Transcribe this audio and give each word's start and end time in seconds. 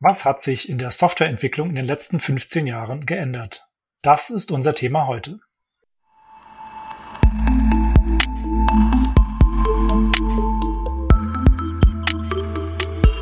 Was 0.00 0.24
hat 0.24 0.42
sich 0.42 0.68
in 0.68 0.78
der 0.78 0.90
Softwareentwicklung 0.90 1.68
in 1.68 1.76
den 1.76 1.86
letzten 1.86 2.18
15 2.18 2.66
Jahren 2.66 3.06
geändert? 3.06 3.64
Das 4.02 4.28
ist 4.28 4.50
unser 4.50 4.74
Thema 4.74 5.06
heute. 5.06 5.38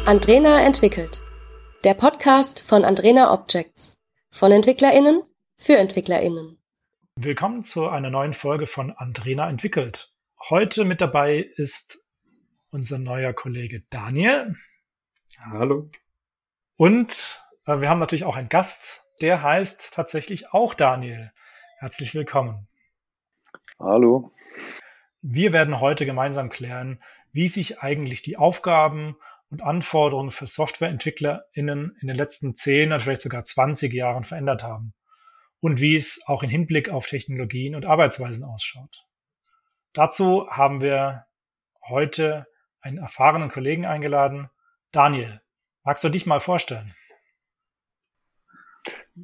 Andrena 0.07 0.63
entwickelt. 0.65 1.21
Der 1.85 1.93
Podcast 1.93 2.61
von 2.61 2.85
Andrena 2.85 3.33
Objects. 3.35 3.99
Von 4.31 4.51
EntwicklerInnen 4.51 5.23
für 5.59 5.77
EntwicklerInnen. 5.77 6.59
Willkommen 7.17 7.65
zu 7.65 7.87
einer 7.87 8.09
neuen 8.09 8.33
Folge 8.33 8.67
von 8.67 8.93
Andrena 8.93 9.49
entwickelt. 9.51 10.15
Heute 10.49 10.87
mit 10.87 11.03
dabei 11.03 11.51
ist 11.57 12.03
unser 12.71 12.99
neuer 12.99 13.35
Kollege 13.35 13.83
Daniel. 13.91 14.57
Hallo. 15.39 15.91
Und 16.83 17.41
äh, 17.67 17.81
wir 17.81 17.89
haben 17.89 18.01
natürlich 18.01 18.25
auch 18.25 18.35
einen 18.35 18.49
Gast, 18.49 19.05
der 19.21 19.41
heißt 19.41 19.95
tatsächlich 19.95 20.53
auch 20.53 20.75
Daniel. 20.75 21.31
Herzlich 21.79 22.13
willkommen. 22.13 22.67
Hallo. 23.79 24.33
Wir 25.21 25.53
werden 25.53 25.79
heute 25.79 26.07
gemeinsam 26.07 26.51
klären, 26.51 27.01
wie 27.31 27.47
sich 27.47 27.83
eigentlich 27.83 28.23
die 28.23 28.37
Aufgaben 28.37 29.15
und 29.49 29.63
Anforderungen 29.63 30.33
für 30.33 30.49
SoftwareentwicklerInnen 30.49 31.97
in 32.01 32.09
den 32.09 32.17
letzten 32.17 32.57
10 32.57 32.89
oder 32.89 32.99
vielleicht 32.99 33.23
sogar 33.23 33.45
20 33.45 33.93
Jahren 33.93 34.25
verändert 34.25 34.65
haben 34.65 34.93
und 35.61 35.81
wie 35.81 35.95
es 35.95 36.25
auch 36.27 36.43
in 36.43 36.51
Hinblick 36.51 36.89
auf 36.89 37.07
Technologien 37.07 37.77
und 37.77 37.87
Arbeitsweisen 37.87 38.43
ausschaut. 38.43 39.07
Dazu 39.93 40.49
haben 40.51 40.81
wir 40.81 41.27
heute 41.89 42.49
einen 42.81 42.99
erfahrenen 42.99 43.53
Kollegen 43.53 43.87
eingeladen, 43.87 44.51
Daniel. 44.91 45.43
Magst 45.85 46.05
du 46.05 46.09
dich 46.11 46.27
mal 46.27 46.39
vorstellen? 46.39 46.95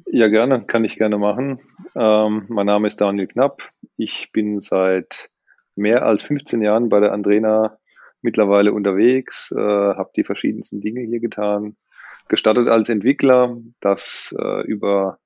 Ja, 0.05 0.27
gerne, 0.27 0.65
kann 0.65 0.83
ich 0.83 0.97
gerne 0.97 1.17
machen. 1.17 1.61
Ähm, 1.95 2.45
mein 2.49 2.65
Name 2.65 2.87
ist 2.87 2.99
Daniel 2.99 3.27
Knapp. 3.27 3.69
Ich 3.95 4.29
bin 4.33 4.59
seit 4.59 5.29
mehr 5.75 6.05
als 6.05 6.21
15 6.23 6.61
Jahren 6.61 6.89
bei 6.89 6.99
der 6.99 7.13
Andrena 7.13 7.77
mittlerweile 8.21 8.73
unterwegs, 8.73 9.51
äh, 9.55 9.57
habe 9.57 10.11
die 10.17 10.25
verschiedensten 10.25 10.81
Dinge 10.81 11.01
hier 11.01 11.21
getan. 11.21 11.77
Gestartet 12.27 12.67
als 12.67 12.89
Entwickler, 12.89 13.57
das 13.79 14.35
äh, 14.37 14.61
über 14.67 15.19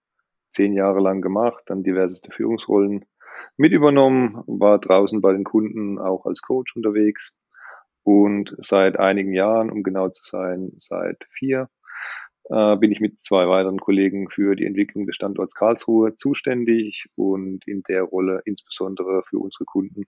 zehn 0.52 0.74
Jahre 0.74 1.02
lang 1.02 1.22
gemacht, 1.22 1.64
dann 1.66 1.84
diverseste 1.84 2.32
Führungsrollen 2.32 3.06
mit 3.58 3.72
übernommen, 3.72 4.44
war 4.46 4.80
draußen 4.80 5.20
bei 5.20 5.34
den 5.34 5.44
Kunden 5.44 5.98
auch 5.98 6.28
als 6.28 6.44
Coach 6.44 6.76
unterwegs 6.76 7.36
und 8.04 8.56
seit 8.58 9.00
einigen 9.00 9.34
Jahren, 9.34 9.72
um 9.72 9.84
genau 9.84 10.10
zu 10.10 10.24
sein, 10.24 10.72
seit 10.78 11.24
vier, 11.32 11.70
äh, 12.50 12.76
bin 12.76 12.92
ich 12.92 13.00
mit 13.00 13.22
zwei 13.22 13.48
weiteren 13.48 13.80
Kollegen 13.80 14.30
für 14.30 14.56
die 14.56 14.66
Entwicklung 14.66 15.06
des 15.06 15.16
Standorts 15.16 15.56
Karlsruhe 15.56 16.16
zuständig 16.16 17.06
und 17.16 17.66
in 17.68 17.84
der 17.84 18.04
Rolle 18.04 18.42
insbesondere 18.46 19.24
für 19.24 19.40
unsere 19.40 19.66
Kunden 19.66 20.04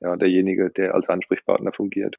ja, 0.00 0.16
derjenige, 0.16 0.70
der 0.70 0.94
als 0.94 1.08
Ansprechpartner 1.08 1.72
fungiert. 1.72 2.16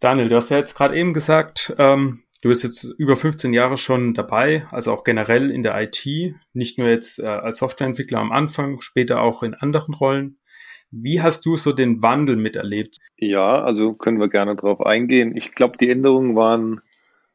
Daniel, 0.00 0.28
du 0.28 0.36
hast 0.36 0.50
ja 0.50 0.58
jetzt 0.58 0.74
gerade 0.74 0.96
eben 0.96 1.14
gesagt, 1.14 1.74
ähm, 1.78 2.24
du 2.42 2.50
bist 2.50 2.62
jetzt 2.62 2.84
über 2.98 3.16
15 3.16 3.54
Jahre 3.54 3.78
schon 3.78 4.12
dabei, 4.12 4.66
also 4.70 4.92
auch 4.92 5.04
generell 5.04 5.50
in 5.50 5.62
der 5.62 5.80
IT, 5.80 6.04
nicht 6.52 6.78
nur 6.78 6.88
jetzt 6.88 7.20
äh, 7.20 7.26
als 7.26 7.58
Softwareentwickler 7.58 8.18
am 8.18 8.32
Anfang, 8.32 8.82
später 8.82 9.22
auch 9.22 9.42
in 9.42 9.54
anderen 9.54 9.94
Rollen. 9.94 10.38
Wie 10.96 11.20
hast 11.20 11.44
du 11.44 11.56
so 11.56 11.72
den 11.72 12.02
Wandel 12.02 12.36
miterlebt? 12.36 12.98
Ja, 13.16 13.62
also 13.64 13.94
können 13.94 14.20
wir 14.20 14.28
gerne 14.28 14.54
darauf 14.54 14.80
eingehen. 14.80 15.36
Ich 15.36 15.54
glaube, 15.54 15.76
die 15.76 15.90
Änderungen 15.90 16.36
waren 16.36 16.82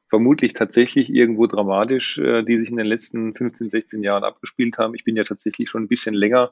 vermutlich 0.08 0.54
tatsächlich 0.54 1.14
irgendwo 1.14 1.46
dramatisch, 1.46 2.18
äh, 2.20 2.44
die 2.44 2.58
sich 2.58 2.70
in 2.70 2.78
den 2.78 2.86
letzten 2.86 3.36
15, 3.36 3.70
16 3.70 4.02
Jahren 4.02 4.24
abgespielt 4.24 4.78
haben. 4.78 4.96
Ich 4.96 5.04
bin 5.04 5.18
ja 5.18 5.26
tatsächlich 5.26 5.70
schon 5.70 5.84
ein 5.84 5.88
bisschen 5.90 6.16
länger 6.16 6.52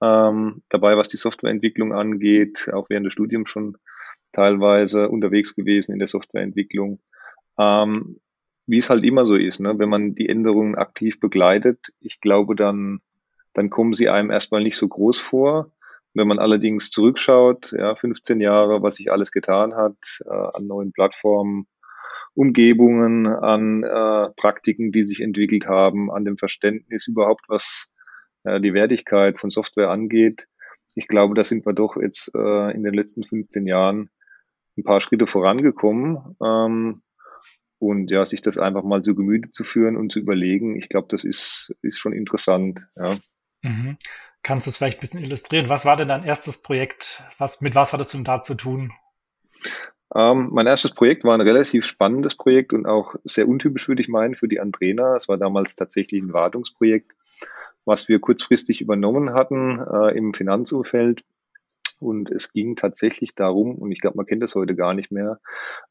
ähm, 0.00 0.62
dabei, 0.68 0.96
was 0.96 1.08
die 1.08 1.16
Softwareentwicklung 1.16 1.92
angeht, 1.92 2.70
auch 2.72 2.88
während 2.88 3.06
des 3.06 3.14
Studiums 3.14 3.50
schon 3.50 3.76
teilweise 4.32 5.08
unterwegs 5.08 5.56
gewesen 5.56 5.92
in 5.92 5.98
der 5.98 6.08
Softwareentwicklung. 6.08 7.00
Ähm, 7.58 8.20
wie 8.68 8.78
es 8.78 8.90
halt 8.90 9.04
immer 9.04 9.24
so 9.24 9.34
ist, 9.34 9.58
ne? 9.58 9.76
wenn 9.78 9.88
man 9.88 10.14
die 10.14 10.28
Änderungen 10.28 10.76
aktiv 10.76 11.18
begleitet, 11.18 11.92
ich 11.98 12.20
glaube, 12.20 12.54
dann, 12.54 13.00
dann 13.54 13.70
kommen 13.70 13.94
sie 13.94 14.08
einem 14.08 14.30
erstmal 14.30 14.62
nicht 14.62 14.76
so 14.76 14.86
groß 14.86 15.18
vor. 15.18 15.72
Wenn 16.18 16.26
man 16.26 16.40
allerdings 16.40 16.90
zurückschaut, 16.90 17.70
ja, 17.70 17.94
15 17.94 18.40
Jahre, 18.40 18.82
was 18.82 18.96
sich 18.96 19.12
alles 19.12 19.30
getan 19.30 19.76
hat 19.76 19.96
äh, 20.26 20.30
an 20.30 20.66
neuen 20.66 20.90
Plattformen, 20.92 21.68
Umgebungen, 22.34 23.28
an 23.28 23.84
äh, 23.84 24.30
Praktiken, 24.36 24.90
die 24.90 25.04
sich 25.04 25.20
entwickelt 25.20 25.68
haben, 25.68 26.10
an 26.10 26.24
dem 26.24 26.36
Verständnis 26.36 27.06
überhaupt, 27.06 27.44
was 27.46 27.86
äh, 28.42 28.60
die 28.60 28.74
Wertigkeit 28.74 29.38
von 29.38 29.50
Software 29.50 29.90
angeht. 29.90 30.48
Ich 30.96 31.06
glaube, 31.06 31.36
da 31.36 31.44
sind 31.44 31.64
wir 31.64 31.72
doch 31.72 31.96
jetzt 31.96 32.32
äh, 32.34 32.74
in 32.74 32.82
den 32.82 32.94
letzten 32.94 33.22
15 33.22 33.68
Jahren 33.68 34.10
ein 34.76 34.82
paar 34.82 35.00
Schritte 35.00 35.28
vorangekommen. 35.28 36.36
Ähm, 36.44 37.02
und 37.78 38.10
ja, 38.10 38.26
sich 38.26 38.40
das 38.40 38.58
einfach 38.58 38.82
mal 38.82 39.02
zu 39.02 39.14
Gemüte 39.14 39.52
zu 39.52 39.62
führen 39.62 39.96
und 39.96 40.10
zu 40.10 40.18
überlegen, 40.18 40.76
ich 40.76 40.88
glaube, 40.88 41.06
das 41.10 41.22
ist, 41.22 41.72
ist 41.80 42.00
schon 42.00 42.12
interessant. 42.12 42.80
Ja. 42.96 43.14
Mhm. 43.62 43.98
Kannst 44.48 44.64
du 44.64 44.70
es 44.70 44.78
vielleicht 44.78 44.96
ein 44.96 45.00
bisschen 45.00 45.22
illustrieren? 45.22 45.68
Was 45.68 45.84
war 45.84 45.98
denn 45.98 46.08
dein 46.08 46.24
erstes 46.24 46.62
Projekt? 46.62 47.22
Was, 47.36 47.60
mit 47.60 47.74
was 47.74 47.92
hattest 47.92 48.14
du 48.14 48.16
denn 48.16 48.24
da 48.24 48.40
zu 48.40 48.54
tun? 48.54 48.94
Ähm, 50.14 50.48
mein 50.52 50.66
erstes 50.66 50.94
Projekt 50.94 51.22
war 51.24 51.34
ein 51.34 51.42
relativ 51.42 51.84
spannendes 51.84 52.34
Projekt 52.34 52.72
und 52.72 52.86
auch 52.86 53.14
sehr 53.24 53.46
untypisch, 53.46 53.88
würde 53.88 54.00
ich 54.00 54.08
meinen, 54.08 54.36
für 54.36 54.48
die 54.48 54.58
Andrena. 54.58 55.16
Es 55.16 55.28
war 55.28 55.36
damals 55.36 55.76
tatsächlich 55.76 56.22
ein 56.22 56.32
Wartungsprojekt, 56.32 57.12
was 57.84 58.08
wir 58.08 58.20
kurzfristig 58.20 58.80
übernommen 58.80 59.34
hatten 59.34 59.80
äh, 59.80 60.16
im 60.16 60.32
Finanzumfeld. 60.32 61.24
Und 62.00 62.30
es 62.30 62.50
ging 62.50 62.74
tatsächlich 62.74 63.34
darum, 63.34 63.74
und 63.74 63.92
ich 63.92 64.00
glaube, 64.00 64.16
man 64.16 64.24
kennt 64.24 64.42
das 64.42 64.54
heute 64.54 64.74
gar 64.74 64.94
nicht 64.94 65.12
mehr, 65.12 65.40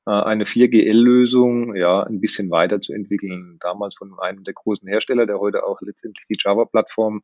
äh, 0.07 0.11
eine 0.11 0.45
4GL-Lösung 0.45 1.75
ja 1.75 2.01
ein 2.01 2.21
bisschen 2.21 2.49
weiterzuentwickeln. 2.49 3.59
Damals 3.59 3.93
von 3.93 4.17
einem 4.19 4.43
der 4.43 4.55
großen 4.55 4.87
Hersteller, 4.87 5.27
der 5.27 5.39
heute 5.39 5.63
auch 5.63 5.79
letztendlich 5.81 6.25
die 6.25 6.39
Java-Plattform 6.43 7.21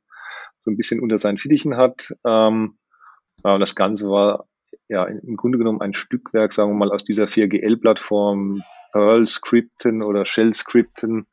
so 0.63 0.71
ein 0.71 0.77
bisschen 0.77 0.99
unter 0.99 1.17
seinen 1.17 1.37
Fittichen 1.37 1.77
hat. 1.77 2.13
Ähm, 2.25 2.77
das 3.43 3.75
Ganze 3.75 4.07
war 4.09 4.47
ja 4.87 5.05
im 5.05 5.35
Grunde 5.35 5.57
genommen 5.57 5.81
ein 5.81 5.93
Stückwerk, 5.93 6.53
sagen 6.53 6.71
wir 6.71 6.75
mal, 6.75 6.91
aus 6.91 7.03
dieser 7.03 7.25
4GL-Plattform, 7.25 8.61
Perl-Skripten 8.93 10.03
oder 10.03 10.25
Shell-Skripten, 10.25 11.25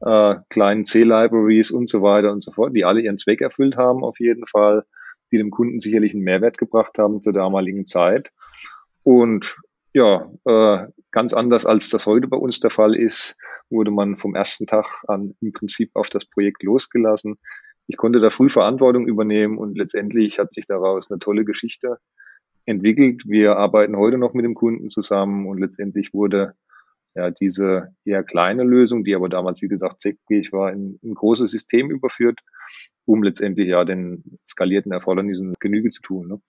äh, 0.00 0.36
kleinen 0.48 0.84
C-Libraries 0.84 1.70
und 1.70 1.88
so 1.88 2.02
weiter 2.02 2.32
und 2.32 2.42
so 2.42 2.52
fort, 2.52 2.74
die 2.74 2.84
alle 2.84 3.02
ihren 3.02 3.18
Zweck 3.18 3.42
erfüllt 3.42 3.76
haben 3.76 4.02
auf 4.02 4.18
jeden 4.18 4.46
Fall, 4.46 4.84
die 5.30 5.38
dem 5.38 5.50
Kunden 5.50 5.78
sicherlich 5.78 6.14
einen 6.14 6.24
Mehrwert 6.24 6.58
gebracht 6.58 6.98
haben 6.98 7.18
zur 7.18 7.32
damaligen 7.32 7.86
Zeit. 7.86 8.32
Und 9.02 9.54
ja, 9.94 10.30
äh, 10.46 10.86
ganz 11.10 11.34
anders 11.34 11.66
als 11.66 11.90
das 11.90 12.06
heute 12.06 12.28
bei 12.28 12.38
uns 12.38 12.60
der 12.60 12.70
Fall 12.70 12.96
ist, 12.96 13.36
wurde 13.68 13.90
man 13.90 14.16
vom 14.16 14.34
ersten 14.34 14.66
Tag 14.66 14.86
an 15.06 15.34
im 15.40 15.52
Prinzip 15.52 15.90
auf 15.94 16.08
das 16.08 16.24
Projekt 16.24 16.62
losgelassen 16.62 17.38
ich 17.86 17.96
konnte 17.96 18.20
da 18.20 18.30
früh 18.30 18.48
Verantwortung 18.48 19.06
übernehmen 19.06 19.58
und 19.58 19.76
letztendlich 19.76 20.38
hat 20.38 20.52
sich 20.52 20.66
daraus 20.66 21.10
eine 21.10 21.18
tolle 21.18 21.44
Geschichte 21.44 21.98
entwickelt. 22.64 23.22
Wir 23.26 23.56
arbeiten 23.56 23.96
heute 23.96 24.18
noch 24.18 24.34
mit 24.34 24.44
dem 24.44 24.54
Kunden 24.54 24.88
zusammen 24.88 25.46
und 25.46 25.58
letztendlich 25.58 26.12
wurde 26.12 26.54
ja 27.14 27.30
diese 27.30 27.94
eher 28.04 28.22
kleine 28.22 28.64
Lösung, 28.64 29.04
die 29.04 29.14
aber 29.14 29.28
damals, 29.28 29.60
wie 29.62 29.68
gesagt, 29.68 30.00
zweckfähig 30.00 30.52
war, 30.52 30.72
in 30.72 30.98
ein 31.02 31.14
großes 31.14 31.50
System 31.50 31.90
überführt, 31.90 32.40
um 33.04 33.22
letztendlich 33.22 33.68
ja 33.68 33.84
den 33.84 34.38
skalierten 34.48 34.92
Erfordernissen 34.92 35.54
Genüge 35.60 35.90
zu 35.90 36.00
tun. 36.00 36.28
Ne? 36.28 36.40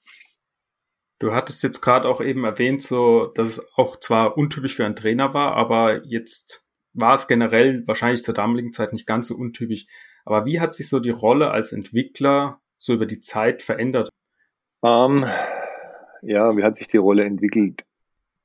Du 1.20 1.34
hattest 1.34 1.64
jetzt 1.64 1.82
gerade 1.82 2.08
auch 2.08 2.22
eben 2.22 2.44
erwähnt, 2.44 2.82
so, 2.82 3.28
dass 3.36 3.50
es 3.50 3.74
auch 3.76 3.98
zwar 3.98 4.38
untypisch 4.38 4.76
für 4.76 4.86
einen 4.86 4.96
Trainer 4.96 5.34
war, 5.34 5.56
aber 5.56 6.06
jetzt 6.06 6.66
war 6.94 7.16
es 7.16 7.28
generell 7.28 7.86
wahrscheinlich 7.88 8.24
zur 8.24 8.34
damaligen 8.34 8.72
Zeit 8.72 8.94
nicht 8.94 9.08
ganz 9.08 9.28
so 9.28 9.36
untypisch. 9.36 9.86
Aber 10.26 10.46
wie 10.46 10.60
hat 10.60 10.74
sich 10.74 10.88
so 10.88 11.00
die 11.00 11.10
Rolle 11.10 11.52
als 11.52 11.74
Entwickler 11.74 12.60
so 12.78 12.94
über 12.94 13.06
die 13.06 13.20
Zeit 13.20 13.62
verändert? 13.62 14.10
Um, 14.82 15.24
ähm, 15.24 15.30
ja, 16.22 16.56
wie 16.58 16.64
hat 16.64 16.76
sich 16.76 16.88
die 16.88 16.98
Rolle 16.98 17.24
entwickelt? 17.24 17.86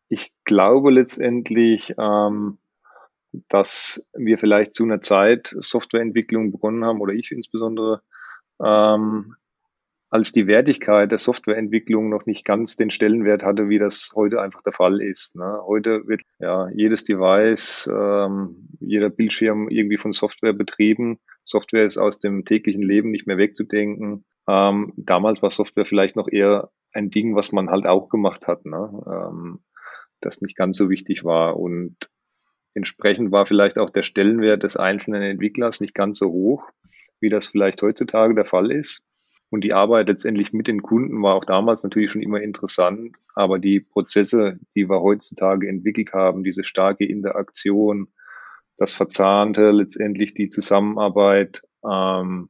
Ich 0.08 0.32
glaube 0.44 0.90
letztendlich, 0.90 1.94
ähm, 1.98 2.58
dass 3.48 4.04
wir 4.16 4.38
vielleicht 4.38 4.74
zu 4.74 4.84
einer 4.84 5.00
Zeit 5.00 5.54
Softwareentwicklung 5.58 6.50
begonnen 6.50 6.84
haben, 6.84 7.00
oder 7.00 7.12
ich 7.12 7.30
insbesondere, 7.30 8.02
ähm, 8.62 9.36
als 10.10 10.32
die 10.32 10.46
Wertigkeit 10.46 11.10
der 11.10 11.18
Softwareentwicklung 11.18 12.08
noch 12.08 12.24
nicht 12.24 12.44
ganz 12.44 12.76
den 12.76 12.90
Stellenwert 12.90 13.44
hatte, 13.44 13.68
wie 13.68 13.78
das 13.78 14.10
heute 14.14 14.40
einfach 14.40 14.62
der 14.62 14.72
Fall 14.72 15.02
ist. 15.02 15.36
Ne? 15.36 15.60
Heute 15.66 16.06
wird 16.08 16.22
ja 16.38 16.68
jedes 16.70 17.04
Device, 17.04 17.90
ähm, 17.92 18.68
jeder 18.80 19.10
Bildschirm 19.10 19.68
irgendwie 19.68 19.98
von 19.98 20.12
Software 20.12 20.54
betrieben. 20.54 21.18
Software 21.48 21.86
ist 21.86 21.96
aus 21.96 22.18
dem 22.18 22.44
täglichen 22.44 22.82
Leben 22.82 23.10
nicht 23.10 23.26
mehr 23.26 23.38
wegzudenken. 23.38 24.26
Ähm, 24.46 24.92
damals 24.96 25.40
war 25.40 25.48
Software 25.48 25.86
vielleicht 25.86 26.14
noch 26.14 26.28
eher 26.28 26.70
ein 26.92 27.10
Ding, 27.10 27.34
was 27.34 27.52
man 27.52 27.70
halt 27.70 27.86
auch 27.86 28.10
gemacht 28.10 28.46
hat, 28.46 28.66
ne? 28.66 29.02
ähm, 29.06 29.60
das 30.20 30.42
nicht 30.42 30.56
ganz 30.56 30.76
so 30.76 30.90
wichtig 30.90 31.24
war. 31.24 31.58
Und 31.58 31.96
entsprechend 32.74 33.32
war 33.32 33.46
vielleicht 33.46 33.78
auch 33.78 33.88
der 33.88 34.02
Stellenwert 34.02 34.62
des 34.62 34.76
einzelnen 34.76 35.22
Entwicklers 35.22 35.80
nicht 35.80 35.94
ganz 35.94 36.18
so 36.18 36.30
hoch, 36.30 36.68
wie 37.18 37.30
das 37.30 37.46
vielleicht 37.46 37.80
heutzutage 37.80 38.34
der 38.34 38.44
Fall 38.44 38.70
ist. 38.70 39.02
Und 39.48 39.64
die 39.64 39.72
Arbeit 39.72 40.08
letztendlich 40.08 40.52
mit 40.52 40.68
den 40.68 40.82
Kunden 40.82 41.22
war 41.22 41.34
auch 41.34 41.46
damals 41.46 41.82
natürlich 41.82 42.10
schon 42.10 42.20
immer 42.20 42.42
interessant, 42.42 43.16
aber 43.34 43.58
die 43.58 43.80
Prozesse, 43.80 44.58
die 44.74 44.90
wir 44.90 45.00
heutzutage 45.00 45.66
entwickelt 45.66 46.12
haben, 46.12 46.44
diese 46.44 46.64
starke 46.64 47.06
Interaktion, 47.06 48.08
das 48.78 48.92
Verzahnte, 48.92 49.70
letztendlich 49.70 50.32
die 50.34 50.48
Zusammenarbeit, 50.48 51.62
ähm, 51.84 52.48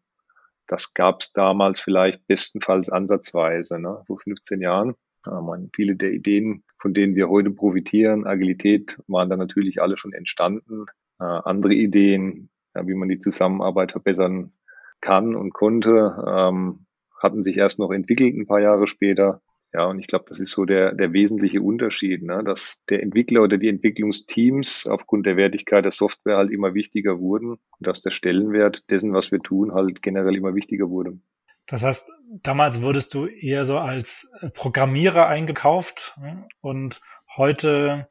das 0.66 0.92
gab 0.92 1.22
es 1.22 1.32
damals 1.32 1.80
vielleicht 1.80 2.26
bestenfalls 2.26 2.90
ansatzweise, 2.90 3.80
ne, 3.80 4.02
vor 4.06 4.20
15 4.20 4.60
Jahren. 4.60 4.94
Ja, 5.26 5.40
man, 5.40 5.70
viele 5.74 5.96
der 5.96 6.12
Ideen, 6.12 6.62
von 6.78 6.94
denen 6.94 7.16
wir 7.16 7.28
heute 7.28 7.50
profitieren, 7.50 8.26
Agilität, 8.26 8.98
waren 9.08 9.30
da 9.30 9.36
natürlich 9.36 9.80
alle 9.82 9.96
schon 9.96 10.12
entstanden. 10.12 10.84
Äh, 11.18 11.24
andere 11.24 11.74
Ideen, 11.74 12.50
ja, 12.74 12.86
wie 12.86 12.94
man 12.94 13.08
die 13.08 13.18
Zusammenarbeit 13.18 13.92
verbessern 13.92 14.52
kann 15.00 15.34
und 15.34 15.54
konnte, 15.54 16.22
ähm, 16.28 16.86
hatten 17.18 17.42
sich 17.42 17.56
erst 17.56 17.78
noch 17.78 17.90
entwickelt 17.90 18.36
ein 18.36 18.46
paar 18.46 18.60
Jahre 18.60 18.86
später. 18.86 19.40
Ja, 19.74 19.84
und 19.84 19.98
ich 19.98 20.06
glaube, 20.06 20.24
das 20.28 20.40
ist 20.40 20.50
so 20.50 20.64
der, 20.64 20.94
der 20.94 21.12
wesentliche 21.12 21.60
Unterschied, 21.60 22.22
ne? 22.22 22.42
dass 22.42 22.84
der 22.86 23.02
Entwickler 23.02 23.42
oder 23.42 23.58
die 23.58 23.68
Entwicklungsteams 23.68 24.86
aufgrund 24.86 25.26
der 25.26 25.36
Wertigkeit 25.36 25.84
der 25.84 25.92
Software 25.92 26.38
halt 26.38 26.50
immer 26.50 26.72
wichtiger 26.72 27.20
wurden 27.20 27.50
und 27.50 27.60
dass 27.78 28.00
der 28.00 28.10
Stellenwert 28.10 28.90
dessen, 28.90 29.12
was 29.12 29.30
wir 29.30 29.40
tun, 29.40 29.74
halt 29.74 30.00
generell 30.02 30.36
immer 30.36 30.54
wichtiger 30.54 30.88
wurde. 30.88 31.18
Das 31.66 31.82
heißt, 31.82 32.10
damals 32.42 32.80
wurdest 32.80 33.12
du 33.12 33.26
eher 33.26 33.66
so 33.66 33.76
als 33.76 34.32
Programmierer 34.54 35.26
eingekauft 35.26 36.16
ne? 36.18 36.46
und 36.62 37.02
heute 37.36 38.08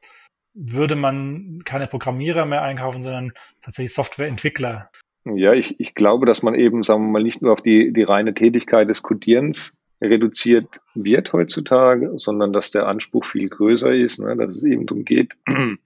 würde 0.54 0.94
man 0.94 1.62
keine 1.64 1.88
Programmierer 1.88 2.44
mehr 2.44 2.62
einkaufen, 2.62 3.02
sondern 3.02 3.32
tatsächlich 3.62 3.94
Softwareentwickler. 3.94 4.90
Ja, 5.24 5.52
ich, 5.52 5.78
ich 5.80 5.94
glaube, 5.94 6.26
dass 6.26 6.42
man 6.42 6.54
eben, 6.54 6.82
sagen 6.82 7.02
wir 7.02 7.12
mal, 7.12 7.22
nicht 7.22 7.42
nur 7.42 7.52
auf 7.52 7.62
die, 7.62 7.92
die 7.92 8.02
reine 8.02 8.34
Tätigkeit 8.34 8.88
des 8.88 9.02
Codierens 9.02 9.77
reduziert 10.00 10.68
wird 10.94 11.32
heutzutage, 11.32 12.12
sondern 12.18 12.52
dass 12.52 12.70
der 12.70 12.86
Anspruch 12.86 13.24
viel 13.24 13.48
größer 13.48 13.92
ist, 13.94 14.20
ne, 14.20 14.36
dass 14.36 14.56
es 14.56 14.64
eben 14.64 14.86
darum 14.86 15.04
geht, 15.04 15.36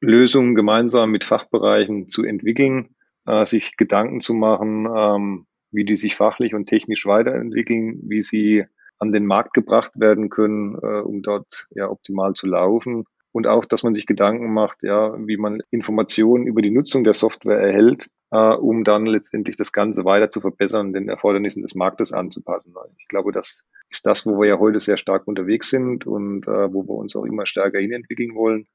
Lösungen 0.00 0.54
gemeinsam 0.54 1.10
mit 1.10 1.24
Fachbereichen 1.24 2.08
zu 2.08 2.22
entwickeln, 2.22 2.94
äh, 3.26 3.44
sich 3.44 3.76
Gedanken 3.76 4.20
zu 4.20 4.34
machen, 4.34 4.86
ähm, 4.94 5.46
wie 5.70 5.84
die 5.84 5.96
sich 5.96 6.16
fachlich 6.16 6.54
und 6.54 6.66
technisch 6.66 7.06
weiterentwickeln, 7.06 8.00
wie 8.04 8.20
sie 8.20 8.64
an 8.98 9.12
den 9.12 9.26
Markt 9.26 9.54
gebracht 9.54 9.92
werden 9.94 10.30
können, 10.30 10.76
äh, 10.82 11.00
um 11.00 11.22
dort 11.22 11.66
ja 11.70 11.88
optimal 11.88 12.34
zu 12.34 12.46
laufen. 12.46 13.04
Und 13.32 13.46
auch, 13.46 13.66
dass 13.66 13.82
man 13.82 13.92
sich 13.92 14.06
Gedanken 14.06 14.52
macht, 14.52 14.82
ja, 14.82 15.14
wie 15.26 15.36
man 15.36 15.60
Informationen 15.70 16.46
über 16.46 16.62
die 16.62 16.70
Nutzung 16.70 17.04
der 17.04 17.12
Software 17.12 17.58
erhält, 17.58 18.08
um 18.36 18.84
dann 18.84 19.06
letztendlich 19.06 19.56
das 19.56 19.72
Ganze 19.72 20.04
weiter 20.04 20.30
zu 20.30 20.40
verbessern, 20.40 20.92
den 20.92 21.08
Erfordernissen 21.08 21.62
des 21.62 21.74
Marktes 21.74 22.12
anzupassen. 22.12 22.74
Ich 22.98 23.08
glaube, 23.08 23.32
das 23.32 23.64
ist 23.90 24.06
das, 24.06 24.26
wo 24.26 24.40
wir 24.40 24.48
ja 24.48 24.58
heute 24.58 24.80
sehr 24.80 24.96
stark 24.96 25.26
unterwegs 25.26 25.70
sind 25.70 26.06
und 26.06 26.46
äh, 26.46 26.72
wo 26.72 26.82
wir 26.84 26.94
uns 26.94 27.14
auch 27.16 27.24
immer 27.24 27.46
stärker 27.46 27.78
hinentwickeln 27.78 28.34
wollen. 28.34 28.66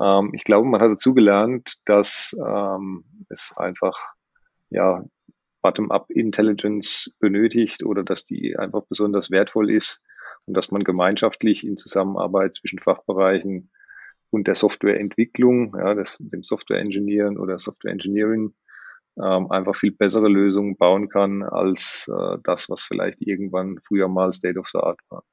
Ähm, 0.00 0.30
ich 0.34 0.44
glaube, 0.44 0.68
man 0.68 0.80
hat 0.80 0.90
dazu 0.90 1.14
gelernt, 1.14 1.76
dass 1.84 2.36
ähm, 2.38 3.04
es 3.28 3.52
einfach 3.56 3.98
ja 4.70 5.04
Bottom-up 5.62 6.10
Intelligence 6.10 7.16
benötigt 7.18 7.84
oder 7.84 8.04
dass 8.04 8.24
die 8.24 8.56
einfach 8.56 8.82
besonders 8.88 9.30
wertvoll 9.30 9.70
ist 9.70 10.00
und 10.46 10.56
dass 10.56 10.70
man 10.70 10.84
gemeinschaftlich 10.84 11.66
in 11.66 11.76
Zusammenarbeit 11.76 12.54
zwischen 12.54 12.78
Fachbereichen 12.78 13.70
und 14.30 14.46
der 14.46 14.54
Softwareentwicklung, 14.54 15.74
ja, 15.76 15.94
das, 15.94 16.18
dem 16.20 16.42
Software 16.42 16.78
Engineering 16.78 17.36
oder 17.38 17.58
Software 17.58 17.92
Engineering 17.92 18.54
ähm, 19.22 19.50
einfach 19.50 19.74
viel 19.74 19.92
bessere 19.92 20.28
Lösungen 20.28 20.76
bauen 20.76 21.08
kann 21.08 21.42
als 21.42 22.10
äh, 22.12 22.38
das, 22.44 22.68
was 22.68 22.82
vielleicht 22.82 23.22
irgendwann 23.22 23.78
früher 23.86 24.08
mal 24.08 24.32
State 24.32 24.58
of 24.58 24.68
the 24.72 24.78
Art 24.78 25.00
war. 25.08 25.24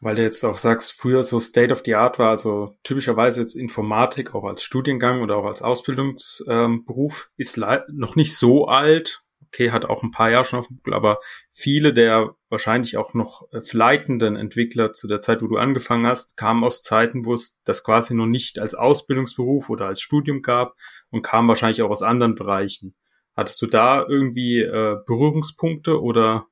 Weil 0.00 0.14
du 0.14 0.22
jetzt 0.22 0.44
auch 0.44 0.58
sagst, 0.58 0.92
früher 0.92 1.22
so 1.22 1.40
State 1.40 1.72
of 1.72 1.82
the 1.84 1.94
Art 1.94 2.18
war, 2.18 2.30
also 2.30 2.76
typischerweise 2.82 3.40
jetzt 3.40 3.54
Informatik 3.54 4.34
auch 4.34 4.44
als 4.44 4.62
Studiengang 4.62 5.22
oder 5.22 5.36
auch 5.36 5.46
als 5.46 5.62
Ausbildungsberuf 5.62 7.30
ähm, 7.30 7.32
ist 7.36 7.58
noch 7.88 8.14
nicht 8.14 8.36
so 8.36 8.66
alt, 8.68 9.25
okay, 9.46 9.70
hat 9.70 9.84
auch 9.84 10.02
ein 10.02 10.10
paar 10.10 10.30
Jahre 10.30 10.44
schon 10.44 10.58
auf 10.58 10.68
dem 10.68 10.76
Buckel, 10.76 10.94
aber 10.94 11.18
viele 11.50 11.92
der 11.92 12.34
wahrscheinlich 12.48 12.96
auch 12.96 13.14
noch 13.14 13.50
äh, 13.52 13.60
fleitenden 13.60 14.36
Entwickler 14.36 14.92
zu 14.92 15.08
der 15.08 15.20
Zeit, 15.20 15.42
wo 15.42 15.46
du 15.46 15.56
angefangen 15.56 16.06
hast, 16.06 16.36
kamen 16.36 16.64
aus 16.64 16.82
Zeiten, 16.82 17.24
wo 17.24 17.34
es 17.34 17.60
das 17.64 17.84
quasi 17.84 18.14
noch 18.14 18.26
nicht 18.26 18.58
als 18.58 18.74
Ausbildungsberuf 18.74 19.70
oder 19.70 19.86
als 19.86 20.00
Studium 20.00 20.42
gab 20.42 20.74
und 21.10 21.22
kamen 21.22 21.48
wahrscheinlich 21.48 21.82
auch 21.82 21.90
aus 21.90 22.02
anderen 22.02 22.34
Bereichen. 22.34 22.94
Hattest 23.34 23.60
du 23.60 23.66
da 23.66 24.04
irgendwie 24.08 24.60
äh, 24.60 24.96
Berührungspunkte 25.06 26.00
oder 26.00 26.46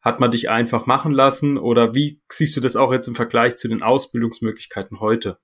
hat 0.00 0.20
man 0.20 0.30
dich 0.30 0.50
einfach 0.50 0.86
machen 0.86 1.12
lassen 1.12 1.56
oder 1.56 1.94
wie 1.94 2.20
siehst 2.30 2.56
du 2.56 2.60
das 2.60 2.76
auch 2.76 2.92
jetzt 2.92 3.08
im 3.08 3.14
Vergleich 3.14 3.56
zu 3.56 3.68
den 3.68 3.82
Ausbildungsmöglichkeiten 3.82 5.00
heute? 5.00 5.38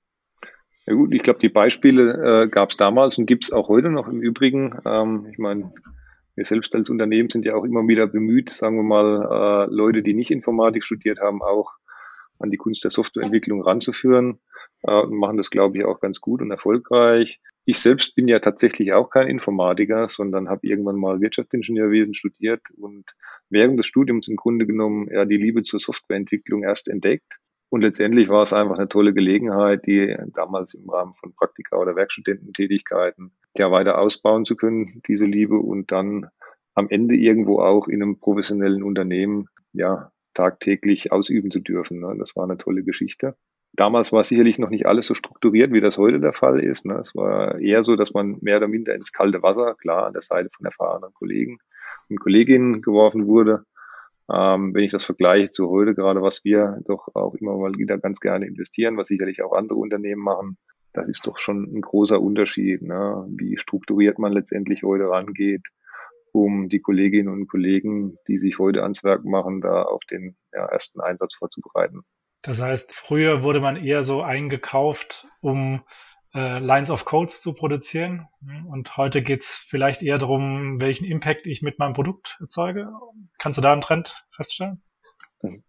Ja 0.86 0.94
gut, 0.94 1.12
ich 1.14 1.22
glaube, 1.22 1.40
die 1.40 1.48
Beispiele 1.48 2.44
äh, 2.44 2.48
gab 2.48 2.70
es 2.70 2.76
damals 2.76 3.16
und 3.16 3.26
gibt 3.26 3.44
es 3.44 3.52
auch 3.52 3.68
heute 3.68 3.90
noch 3.90 4.08
im 4.08 4.20
Übrigen. 4.20 4.78
Ähm, 4.84 5.26
ich 5.30 5.38
meine, 5.38 5.72
wir 6.36 6.44
selbst 6.44 6.74
als 6.74 6.90
Unternehmen 6.90 7.30
sind 7.30 7.44
ja 7.44 7.54
auch 7.54 7.64
immer 7.64 7.86
wieder 7.86 8.06
bemüht, 8.06 8.50
sagen 8.50 8.76
wir 8.76 8.82
mal, 8.82 9.66
äh, 9.68 9.74
Leute, 9.74 10.02
die 10.02 10.14
nicht 10.14 10.30
Informatik 10.30 10.84
studiert 10.84 11.20
haben, 11.20 11.42
auch 11.42 11.72
an 12.38 12.50
die 12.50 12.56
Kunst 12.56 12.84
der 12.84 12.90
Softwareentwicklung 12.90 13.62
ranzuführen 13.62 14.40
äh, 14.82 14.92
und 14.92 15.16
machen 15.16 15.36
das, 15.36 15.50
glaube 15.50 15.78
ich, 15.78 15.84
auch 15.84 16.00
ganz 16.00 16.20
gut 16.20 16.40
und 16.40 16.50
erfolgreich. 16.50 17.40
Ich 17.66 17.78
selbst 17.78 18.14
bin 18.14 18.26
ja 18.26 18.38
tatsächlich 18.38 18.92
auch 18.92 19.10
kein 19.10 19.28
Informatiker, 19.28 20.08
sondern 20.08 20.48
habe 20.48 20.66
irgendwann 20.66 20.96
mal 20.96 21.20
Wirtschaftsingenieurwesen 21.20 22.14
studiert 22.14 22.62
und 22.76 23.04
während 23.50 23.78
des 23.78 23.86
Studiums 23.86 24.28
im 24.28 24.36
Grunde 24.36 24.66
genommen 24.66 25.08
ja 25.12 25.24
die 25.24 25.36
Liebe 25.36 25.62
zur 25.62 25.78
Softwareentwicklung 25.78 26.62
erst 26.62 26.88
entdeckt. 26.88 27.38
Und 27.70 27.82
letztendlich 27.82 28.28
war 28.28 28.42
es 28.42 28.52
einfach 28.52 28.76
eine 28.76 28.88
tolle 28.88 29.14
Gelegenheit, 29.14 29.86
die 29.86 30.16
damals 30.34 30.74
im 30.74 30.90
Rahmen 30.90 31.14
von 31.14 31.32
Praktika 31.32 31.76
oder 31.76 31.94
Werkstudententätigkeiten 31.94 33.32
ja 33.56 33.70
weiter 33.70 33.98
ausbauen 33.98 34.44
zu 34.44 34.56
können, 34.56 35.02
diese 35.06 35.24
Liebe, 35.24 35.56
und 35.56 35.92
dann 35.92 36.28
am 36.74 36.88
Ende 36.88 37.14
irgendwo 37.14 37.60
auch 37.60 37.86
in 37.86 38.02
einem 38.02 38.18
professionellen 38.18 38.82
Unternehmen 38.82 39.48
ja 39.72 40.10
tagtäglich 40.34 41.12
ausüben 41.12 41.50
zu 41.50 41.60
dürfen. 41.60 42.00
Ne? 42.00 42.16
Das 42.18 42.34
war 42.34 42.44
eine 42.44 42.58
tolle 42.58 42.82
Geschichte. 42.82 43.36
Damals 43.72 44.12
war 44.12 44.24
sicherlich 44.24 44.58
noch 44.58 44.70
nicht 44.70 44.86
alles 44.86 45.06
so 45.06 45.14
strukturiert, 45.14 45.72
wie 45.72 45.80
das 45.80 45.96
heute 45.96 46.18
der 46.18 46.32
Fall 46.32 46.60
ist. 46.60 46.86
Ne? 46.86 46.94
Es 46.94 47.14
war 47.14 47.58
eher 47.60 47.84
so, 47.84 47.94
dass 47.94 48.12
man 48.12 48.38
mehr 48.40 48.56
oder 48.56 48.66
minder 48.66 48.94
ins 48.94 49.12
kalte 49.12 49.42
Wasser, 49.44 49.76
klar, 49.76 50.06
an 50.06 50.12
der 50.12 50.22
Seite 50.22 50.50
von 50.52 50.66
erfahrenen 50.66 51.12
Kollegen 51.14 51.58
und 52.08 52.18
Kolleginnen 52.18 52.82
geworfen 52.82 53.26
wurde. 53.26 53.64
Ähm, 54.32 54.74
wenn 54.74 54.84
ich 54.84 54.92
das 54.92 55.04
vergleiche 55.04 55.50
zu 55.50 55.68
heute, 55.68 55.94
gerade 55.94 56.22
was 56.22 56.44
wir 56.44 56.80
doch 56.86 57.08
auch 57.14 57.34
immer 57.34 57.56
mal 57.56 57.74
wieder 57.76 57.98
ganz 57.98 58.20
gerne 58.20 58.46
investieren, 58.46 58.96
was 58.96 59.08
sicherlich 59.08 59.42
auch 59.42 59.52
andere 59.52 59.78
Unternehmen 59.78 60.22
machen, 60.22 60.56
das 60.92 61.08
ist 61.08 61.26
doch 61.26 61.38
schon 61.38 61.64
ein 61.74 61.80
großer 61.80 62.20
Unterschied, 62.20 62.82
ne? 62.82 63.26
wie 63.36 63.58
strukturiert 63.58 64.18
man 64.18 64.32
letztendlich 64.32 64.82
heute 64.82 65.08
rangeht, 65.08 65.68
um 66.32 66.68
die 66.68 66.80
Kolleginnen 66.80 67.28
und 67.28 67.48
Kollegen, 67.48 68.16
die 68.28 68.38
sich 68.38 68.58
heute 68.58 68.82
ans 68.82 69.02
Werk 69.02 69.24
machen, 69.24 69.60
da 69.60 69.82
auf 69.82 70.02
den 70.10 70.36
ja, 70.52 70.66
ersten 70.66 71.00
Einsatz 71.00 71.34
vorzubereiten. 71.34 72.02
Das 72.42 72.62
heißt, 72.62 72.92
früher 72.92 73.42
wurde 73.42 73.60
man 73.60 73.76
eher 73.76 74.02
so 74.02 74.22
eingekauft, 74.22 75.26
um 75.40 75.82
äh, 76.34 76.58
Lines 76.58 76.90
of 76.90 77.04
Codes 77.04 77.40
zu 77.40 77.54
produzieren. 77.54 78.26
Und 78.68 78.96
heute 78.96 79.22
geht's 79.22 79.54
vielleicht 79.54 80.02
eher 80.02 80.18
darum, 80.18 80.80
welchen 80.80 81.04
Impact 81.04 81.46
ich 81.46 81.62
mit 81.62 81.78
meinem 81.78 81.92
Produkt 81.92 82.38
erzeuge. 82.40 82.88
Kannst 83.38 83.58
du 83.58 83.62
da 83.62 83.72
einen 83.72 83.80
Trend 83.80 84.24
feststellen? 84.30 84.82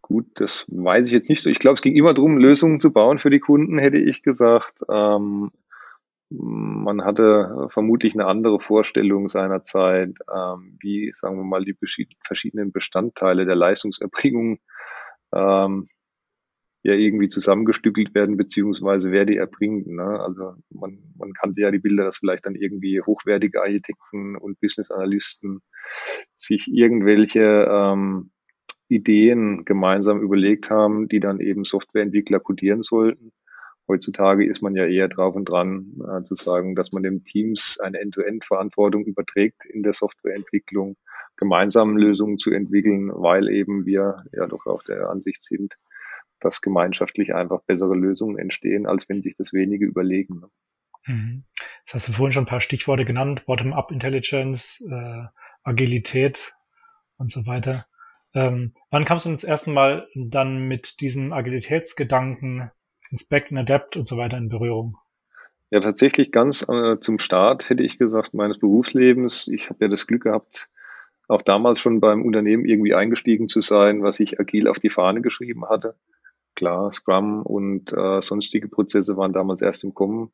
Gut, 0.01 0.27
das 0.35 0.65
weiß 0.67 1.05
ich 1.05 1.13
jetzt 1.13 1.29
nicht 1.29 1.41
so. 1.41 1.49
Ich 1.49 1.59
glaube, 1.59 1.75
es 1.75 1.81
ging 1.81 1.95
immer 1.95 2.13
darum, 2.13 2.37
Lösungen 2.37 2.79
zu 2.79 2.91
bauen 2.91 3.19
für 3.19 3.29
die 3.29 3.39
Kunden, 3.39 3.77
hätte 3.77 3.97
ich 3.97 4.21
gesagt. 4.21 4.73
Ähm, 4.89 5.51
man 6.29 7.03
hatte 7.03 7.67
vermutlich 7.69 8.13
eine 8.13 8.25
andere 8.25 8.59
Vorstellung 8.59 9.27
seinerzeit, 9.27 10.13
ähm, 10.33 10.77
wie, 10.81 11.11
sagen 11.13 11.37
wir 11.37 11.43
mal, 11.43 11.63
die 11.65 11.75
verschiedenen 12.23 12.71
Bestandteile 12.71 13.45
der 13.45 13.55
Leistungserbringung 13.55 14.59
ähm, 15.33 15.89
ja 16.83 16.93
irgendwie 16.93 17.27
zusammengestückelt 17.27 18.15
werden, 18.15 18.37
beziehungsweise 18.37 19.11
wer 19.11 19.25
die 19.25 19.37
erbringt. 19.37 19.87
Ne? 19.87 20.03
Also 20.03 20.55
man, 20.69 20.99
man 21.17 21.33
kannte 21.33 21.61
ja 21.61 21.71
die 21.71 21.79
Bilder, 21.79 22.03
dass 22.03 22.17
vielleicht 22.17 22.45
dann 22.45 22.55
irgendwie 22.55 23.01
hochwertige 23.01 23.61
Architekten 23.61 24.35
und 24.35 24.59
Business 24.59 24.89
Analysten 24.89 25.61
sich 26.37 26.67
irgendwelche 26.67 27.67
ähm, 27.69 28.31
Ideen 28.87 29.63
gemeinsam 29.63 30.21
überlegt 30.21 30.69
haben, 30.69 31.07
die 31.07 31.19
dann 31.19 31.39
eben 31.39 31.63
Softwareentwickler 31.63 32.39
codieren 32.39 32.81
sollten. 32.81 33.31
Heutzutage 33.87 34.45
ist 34.45 34.61
man 34.61 34.75
ja 34.75 34.85
eher 34.85 35.07
drauf 35.07 35.35
und 35.35 35.49
dran 35.49 35.93
äh, 36.07 36.23
zu 36.23 36.35
sagen, 36.35 36.75
dass 36.75 36.91
man 36.91 37.03
dem 37.03 37.23
Teams 37.23 37.79
eine 37.81 37.99
End-to-End-Verantwortung 37.99 39.05
überträgt 39.05 39.65
in 39.65 39.83
der 39.83 39.93
Softwareentwicklung, 39.93 40.97
gemeinsam 41.37 41.97
Lösungen 41.97 42.37
zu 42.37 42.51
entwickeln, 42.51 43.11
weil 43.13 43.49
eben 43.49 43.85
wir 43.85 44.23
ja 44.33 44.47
doch 44.47 44.65
auch 44.65 44.83
der 44.83 45.09
Ansicht 45.09 45.43
sind, 45.43 45.75
dass 46.41 46.61
gemeinschaftlich 46.61 47.33
einfach 47.33 47.61
bessere 47.61 47.95
Lösungen 47.95 48.37
entstehen, 48.37 48.85
als 48.85 49.07
wenn 49.09 49.21
sich 49.21 49.35
das 49.35 49.53
wenige 49.53 49.85
überlegen. 49.85 50.41
Ne? 50.41 50.47
Mhm. 51.05 51.43
Das 51.85 51.95
hast 51.95 52.07
du 52.09 52.11
vorhin 52.13 52.33
schon 52.33 52.43
ein 52.43 52.47
paar 52.47 52.61
Stichworte 52.61 53.05
genannt, 53.05 53.45
Bottom-up 53.45 53.91
Intelligence, 53.91 54.85
äh, 54.89 55.23
Agilität 55.63 56.53
und 57.17 57.31
so 57.31 57.45
weiter. 57.45 57.85
Ähm, 58.33 58.71
wann 58.89 59.05
kamst 59.05 59.25
du 59.25 59.31
das 59.31 59.43
erste 59.43 59.71
Mal 59.71 60.07
dann 60.15 60.67
mit 60.67 61.01
diesem 61.01 61.33
Agilitätsgedanken, 61.33 62.71
Inspect 63.09 63.51
and 63.51 63.59
Adapt 63.59 63.97
und 63.97 64.07
so 64.07 64.17
weiter 64.17 64.37
in 64.37 64.47
Berührung? 64.47 64.97
Ja, 65.69 65.79
tatsächlich 65.79 66.31
ganz 66.31 66.67
äh, 66.67 66.99
zum 66.99 67.19
Start 67.19 67.69
hätte 67.69 67.83
ich 67.83 67.97
gesagt, 67.97 68.33
meines 68.33 68.59
Berufslebens. 68.59 69.47
Ich 69.47 69.69
habe 69.69 69.85
ja 69.85 69.87
das 69.87 70.07
Glück 70.07 70.23
gehabt, 70.23 70.69
auch 71.27 71.41
damals 71.41 71.79
schon 71.79 72.01
beim 72.01 72.23
Unternehmen 72.23 72.65
irgendwie 72.65 72.93
eingestiegen 72.93 73.47
zu 73.47 73.61
sein, 73.61 74.03
was 74.03 74.19
ich 74.19 74.39
agil 74.39 74.67
auf 74.67 74.79
die 74.79 74.89
Fahne 74.89 75.21
geschrieben 75.21 75.69
hatte. 75.69 75.95
Klar, 76.61 76.93
Scrum 76.93 77.41
und 77.41 77.91
äh, 77.91 78.21
sonstige 78.21 78.67
Prozesse 78.67 79.17
waren 79.17 79.33
damals 79.33 79.63
erst 79.63 79.83
im 79.83 79.95
Kommen. 79.95 80.31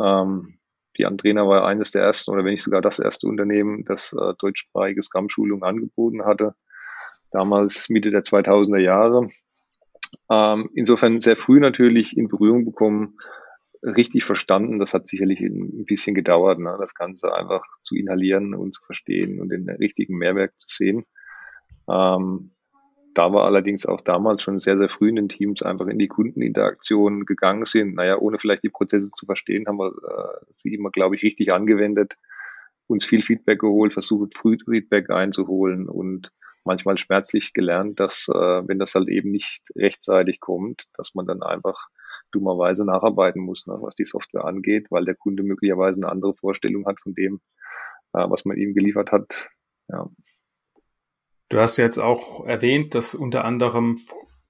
Ähm, 0.00 0.54
die 0.96 1.04
Andrena 1.04 1.46
war 1.46 1.66
eines 1.66 1.90
der 1.90 2.02
ersten 2.02 2.30
oder 2.30 2.46
wenn 2.46 2.52
nicht 2.52 2.62
sogar 2.62 2.80
das 2.80 2.98
erste 2.98 3.26
Unternehmen, 3.26 3.84
das 3.84 4.14
äh, 4.14 4.32
deutschsprachige 4.38 5.02
Scrum-Schulung 5.02 5.62
angeboten 5.62 6.24
hatte. 6.24 6.54
Damals 7.30 7.90
Mitte 7.90 8.10
der 8.10 8.22
2000er 8.22 8.78
Jahre. 8.78 9.28
Ähm, 10.30 10.70
insofern 10.72 11.20
sehr 11.20 11.36
früh 11.36 11.60
natürlich 11.60 12.16
in 12.16 12.28
Berührung 12.28 12.64
bekommen, 12.64 13.18
richtig 13.82 14.24
verstanden. 14.24 14.78
Das 14.78 14.94
hat 14.94 15.06
sicherlich 15.06 15.40
ein 15.40 15.84
bisschen 15.84 16.14
gedauert, 16.14 16.58
ne? 16.58 16.74
das 16.80 16.94
Ganze 16.94 17.34
einfach 17.34 17.64
zu 17.82 17.96
inhalieren 17.96 18.54
und 18.54 18.74
zu 18.74 18.82
verstehen 18.82 19.42
und 19.42 19.50
den 19.50 19.68
richtigen 19.68 20.16
Mehrwert 20.16 20.54
zu 20.56 20.68
sehen. 20.74 21.04
Ähm, 21.86 22.54
da 23.14 23.32
wir 23.32 23.44
allerdings 23.44 23.86
auch 23.86 24.00
damals 24.00 24.42
schon 24.42 24.58
sehr, 24.58 24.76
sehr 24.76 24.88
früh 24.88 25.08
in 25.08 25.16
den 25.16 25.28
Teams 25.28 25.62
einfach 25.62 25.86
in 25.86 25.98
die 25.98 26.08
Kundeninteraktion 26.08 27.24
gegangen 27.24 27.64
sind. 27.64 27.94
Naja, 27.94 28.18
ohne 28.18 28.38
vielleicht 28.38 28.64
die 28.64 28.70
Prozesse 28.70 29.10
zu 29.10 29.26
verstehen, 29.26 29.66
haben 29.66 29.78
wir 29.78 29.88
äh, 29.88 30.44
sie 30.50 30.74
immer, 30.74 30.90
glaube 30.90 31.14
ich, 31.14 31.22
richtig 31.22 31.52
angewendet, 31.52 32.16
uns 32.86 33.04
viel 33.04 33.22
Feedback 33.22 33.60
geholt, 33.60 33.92
versucht, 33.92 34.36
früh 34.36 34.58
Feedback 34.64 35.10
einzuholen 35.10 35.88
und 35.88 36.32
manchmal 36.64 36.98
schmerzlich 36.98 37.52
gelernt, 37.52 38.00
dass, 38.00 38.26
äh, 38.28 38.34
wenn 38.68 38.78
das 38.78 38.94
halt 38.94 39.08
eben 39.08 39.30
nicht 39.30 39.62
rechtzeitig 39.76 40.40
kommt, 40.40 40.84
dass 40.94 41.14
man 41.14 41.26
dann 41.26 41.42
einfach 41.42 41.88
dummerweise 42.32 42.84
nacharbeiten 42.84 43.42
muss, 43.42 43.66
ne, 43.66 43.76
was 43.80 43.94
die 43.94 44.04
Software 44.04 44.44
angeht, 44.44 44.86
weil 44.90 45.04
der 45.04 45.14
Kunde 45.14 45.42
möglicherweise 45.42 46.00
eine 46.00 46.10
andere 46.10 46.34
Vorstellung 46.34 46.86
hat 46.86 47.00
von 47.00 47.14
dem, 47.14 47.40
äh, 48.12 48.28
was 48.28 48.44
man 48.44 48.56
ihm 48.56 48.74
geliefert 48.74 49.12
hat. 49.12 49.48
Ja. 49.88 50.08
Du 51.50 51.58
hast 51.58 51.76
jetzt 51.76 51.98
auch 51.98 52.46
erwähnt, 52.46 52.94
dass 52.94 53.14
unter 53.14 53.44
anderem, 53.44 53.98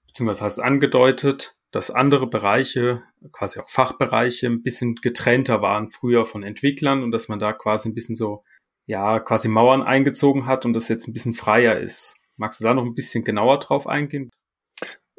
beziehungsweise 0.07 0.45
hast 0.45 0.59
angedeutet, 0.59 1.57
dass 1.73 1.91
andere 1.91 2.29
Bereiche, 2.29 3.03
quasi 3.33 3.59
auch 3.59 3.69
Fachbereiche, 3.69 4.47
ein 4.47 4.63
bisschen 4.63 4.95
getrennter 4.97 5.61
waren 5.61 5.89
früher 5.89 6.25
von 6.25 6.45
Entwicklern 6.45 7.03
und 7.03 7.11
dass 7.11 7.29
man 7.29 7.41
da 7.41 7.53
quasi 7.53 7.89
ein 7.89 7.95
bisschen 7.95 8.15
so, 8.15 8.43
ja, 8.87 9.19
quasi 9.19 9.49
Mauern 9.49 9.83
eingezogen 9.83 10.47
hat 10.47 10.67
und 10.67 10.73
das 10.73 10.89
jetzt 10.89 11.09
ein 11.09 11.13
bisschen 11.13 11.33
freier 11.33 11.81
ist. 11.81 12.17
Magst 12.37 12.61
du 12.61 12.65
da 12.65 12.75
noch 12.75 12.85
ein 12.85 12.95
bisschen 12.95 13.25
genauer 13.25 13.59
drauf 13.59 13.89
eingehen? 13.89 14.31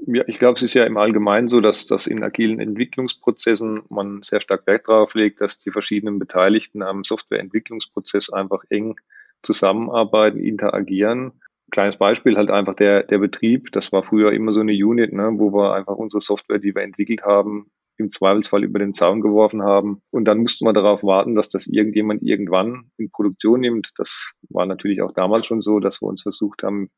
Ja, 0.08 0.24
ich 0.28 0.40
glaube, 0.40 0.58
es 0.58 0.64
ist 0.64 0.76
ja 0.76 0.86
im 0.86 0.98
Allgemeinen 0.98 1.48
so, 1.48 1.60
dass, 1.60 1.88
dass 1.88 2.08
in 2.08 2.24
agilen 2.24 2.60
Entwicklungsprozessen 2.60 3.84
man 3.90 4.22
sehr 4.22 4.40
stark 4.40 4.66
Wert 4.68 4.88
darauf 4.88 5.14
legt, 5.14 5.42
dass 5.42 5.60
die 5.60 5.72
verschiedenen 5.72 6.20
Beteiligten 6.20 6.84
am 6.84 7.04
Softwareentwicklungsprozess 7.04 8.30
einfach 8.30 8.64
eng 8.70 8.96
zusammenarbeiten, 9.42 10.40
interagieren 10.40 11.34
kleines 11.72 11.98
Beispiel 11.98 12.38
halt 12.38 12.50
einfach 12.50 12.76
der, 12.76 13.04
der 13.04 13.18
Betrieb. 13.18 13.72
Das 13.72 13.92
war 13.92 14.04
früher 14.04 14.32
immer 14.32 14.52
so 14.52 14.62
eine 14.62 14.74
Unit, 14.74 15.14
ne, 15.14 15.32
wo 15.36 15.54
wir 15.54 15.74
einfach 15.74 15.96
unsere 15.96 16.22
Software, 16.22 16.60
die 16.60 16.76
wir 16.76 16.84
entwickelt 16.84 17.24
haben, 17.24 17.72
im 17.98 18.10
Zweifelsfall 18.10 18.64
über 18.64 18.80
den 18.80 18.94
Zaun 18.94 19.22
geworfen 19.22 19.64
haben. 19.64 20.02
Und 20.12 20.26
dann 20.26 20.40
mussten 20.40 20.66
wir 20.66 20.74
darauf 20.74 21.04
warten, 21.04 21.36
dass 21.36 21.50
das 21.50 21.68
irgendjemand 21.68 22.22
irgendwann 22.24 22.92
in 22.98 23.10
Produktion 23.10 23.62
nimmt. 23.62 23.92
Das 23.98 24.34
war 24.50 24.66
natürlich 24.66 25.02
auch 25.02 25.14
damals 25.14 25.46
schon 25.46 25.62
so, 25.62 25.80
dass 25.80 26.02
wir 26.02 26.08
uns 26.08 26.22
versucht 26.22 26.64
haben, 26.64 26.90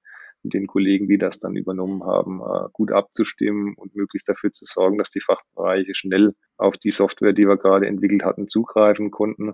mit 0.43 0.53
den 0.53 0.67
Kollegen, 0.67 1.07
die 1.07 1.17
das 1.17 1.39
dann 1.39 1.55
übernommen 1.55 2.03
haben, 2.03 2.41
äh, 2.41 2.69
gut 2.73 2.91
abzustimmen 2.91 3.73
und 3.75 3.95
möglichst 3.95 4.29
dafür 4.29 4.51
zu 4.51 4.65
sorgen, 4.65 4.97
dass 4.97 5.09
die 5.09 5.21
Fachbereiche 5.21 5.95
schnell 5.95 6.33
auf 6.57 6.77
die 6.77 6.91
Software, 6.91 7.33
die 7.33 7.47
wir 7.47 7.57
gerade 7.57 7.87
entwickelt 7.87 8.23
hatten, 8.23 8.47
zugreifen 8.47 9.11
konnten. 9.11 9.53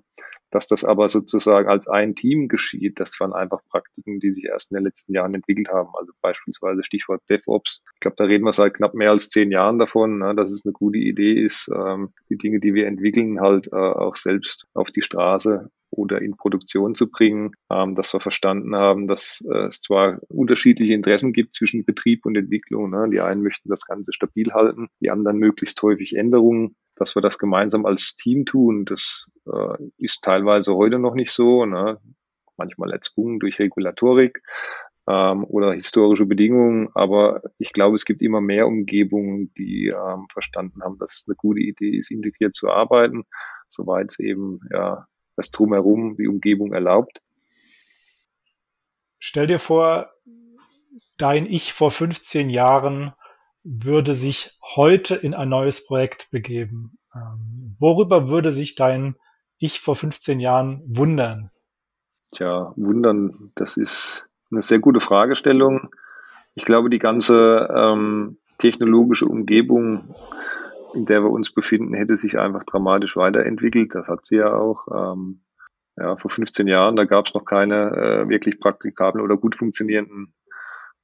Dass 0.51 0.67
das 0.67 0.85
aber 0.85 1.09
sozusagen 1.09 1.67
als 1.67 1.87
ein 1.87 2.15
Team 2.15 2.47
geschieht, 2.47 2.99
das 2.99 3.19
waren 3.19 3.33
einfach 3.33 3.61
Praktiken, 3.69 4.19
die 4.19 4.31
sich 4.31 4.45
erst 4.45 4.71
in 4.71 4.75
den 4.75 4.85
letzten 4.85 5.13
Jahren 5.13 5.33
entwickelt 5.33 5.69
haben. 5.69 5.89
Also 5.97 6.13
beispielsweise 6.21 6.83
Stichwort 6.83 7.21
DevOps. 7.29 7.81
Ich 7.95 7.99
glaube, 8.01 8.15
da 8.17 8.25
reden 8.25 8.45
wir 8.45 8.53
seit 8.53 8.75
knapp 8.75 8.93
mehr 8.93 9.11
als 9.11 9.29
zehn 9.29 9.51
Jahren 9.51 9.79
davon, 9.79 10.19
ne, 10.19 10.35
dass 10.35 10.51
es 10.51 10.63
eine 10.65 10.73
gute 10.73 10.99
Idee 10.99 11.33
ist, 11.33 11.69
ähm, 11.75 12.13
die 12.29 12.37
Dinge, 12.37 12.59
die 12.59 12.73
wir 12.73 12.87
entwickeln, 12.87 13.41
halt 13.41 13.67
äh, 13.67 13.75
auch 13.75 14.15
selbst 14.15 14.67
auf 14.73 14.91
die 14.91 15.01
Straße 15.01 15.69
oder 15.93 16.21
in 16.21 16.35
Produktion 16.35 16.95
zu 16.95 17.09
bringen, 17.09 17.51
ähm, 17.71 17.95
dass 17.95 18.13
wir 18.13 18.19
verstanden 18.19 18.75
haben, 18.75 19.07
dass 19.07 19.43
äh, 19.49 19.67
es 19.67 19.81
zwar 19.81 20.19
unterschiedliche 20.29 20.93
Interessen 20.93 21.33
gibt 21.33 21.53
zwischen 21.53 21.85
Betrieb 21.85 22.25
und 22.25 22.35
Entwicklung. 22.35 22.89
Ne? 22.89 23.09
Die 23.11 23.21
einen 23.21 23.43
möchten 23.43 23.69
das 23.69 23.85
Ganze 23.85 24.13
stabil 24.13 24.51
halten, 24.53 24.87
die 24.99 25.09
anderen 25.09 25.37
möglichst 25.37 25.81
häufig 25.81 26.15
Änderungen, 26.15 26.75
dass 26.95 27.15
wir 27.15 27.21
das 27.21 27.37
gemeinsam 27.37 27.85
als 27.85 28.15
Team 28.15 28.45
tun. 28.45 28.85
Das 28.85 29.25
äh, 29.45 29.77
ist 29.97 30.21
teilweise 30.21 30.75
heute 30.75 30.99
noch 30.99 31.15
nicht 31.15 31.31
so, 31.31 31.65
ne? 31.65 31.99
manchmal 32.57 32.91
erzwungen 32.91 33.39
durch 33.39 33.59
Regulatorik 33.59 34.41
ähm, 35.07 35.43
oder 35.45 35.73
historische 35.73 36.25
Bedingungen. 36.25 36.89
Aber 36.93 37.41
ich 37.57 37.73
glaube, 37.73 37.95
es 37.95 38.05
gibt 38.05 38.21
immer 38.21 38.41
mehr 38.41 38.67
Umgebungen, 38.67 39.53
die 39.57 39.87
ähm, 39.87 40.27
verstanden 40.31 40.83
haben, 40.83 40.97
dass 40.97 41.13
es 41.13 41.25
eine 41.27 41.35
gute 41.35 41.61
Idee 41.61 41.97
ist, 41.97 42.11
integriert 42.11 42.53
zu 42.55 42.69
arbeiten, 42.69 43.23
soweit 43.69 44.11
es 44.11 44.19
eben 44.19 44.59
ja 44.71 45.07
das 45.35 45.51
Drumherum, 45.51 46.15
die 46.17 46.27
Umgebung 46.27 46.73
erlaubt. 46.73 47.21
Stell 49.19 49.47
dir 49.47 49.59
vor, 49.59 50.09
dein 51.17 51.45
Ich 51.45 51.73
vor 51.73 51.91
15 51.91 52.49
Jahren 52.49 53.13
würde 53.63 54.15
sich 54.15 54.57
heute 54.75 55.15
in 55.15 55.33
ein 55.33 55.49
neues 55.49 55.85
Projekt 55.85 56.29
begeben. 56.31 56.97
Ähm, 57.15 57.75
worüber 57.79 58.29
würde 58.29 58.51
sich 58.51 58.75
dein 58.75 59.15
Ich 59.57 59.79
vor 59.79 59.95
15 59.95 60.39
Jahren 60.39 60.81
wundern? 60.85 61.51
Tja, 62.35 62.73
wundern, 62.75 63.51
das 63.55 63.77
ist 63.77 64.27
eine 64.51 64.61
sehr 64.61 64.79
gute 64.79 64.99
Fragestellung. 64.99 65.89
Ich 66.55 66.65
glaube, 66.65 66.89
die 66.89 66.99
ganze 66.99 67.69
ähm, 67.73 68.37
technologische 68.57 69.25
Umgebung 69.25 70.15
in 70.93 71.05
der 71.05 71.23
wir 71.23 71.31
uns 71.31 71.51
befinden, 71.51 71.93
hätte 71.93 72.17
sich 72.17 72.37
einfach 72.37 72.63
dramatisch 72.63 73.15
weiterentwickelt. 73.15 73.95
Das 73.95 74.07
hat 74.07 74.25
sie 74.25 74.37
ja 74.37 74.53
auch. 74.53 74.87
Ähm, 74.93 75.41
ja, 75.95 76.17
vor 76.17 76.31
15 76.31 76.67
Jahren, 76.67 76.95
da 76.95 77.05
gab 77.05 77.27
es 77.27 77.33
noch 77.35 77.45
keine 77.45 77.91
äh, 77.91 78.29
wirklich 78.29 78.59
praktikablen 78.59 79.23
oder 79.23 79.37
gut 79.37 79.55
funktionierenden 79.55 80.33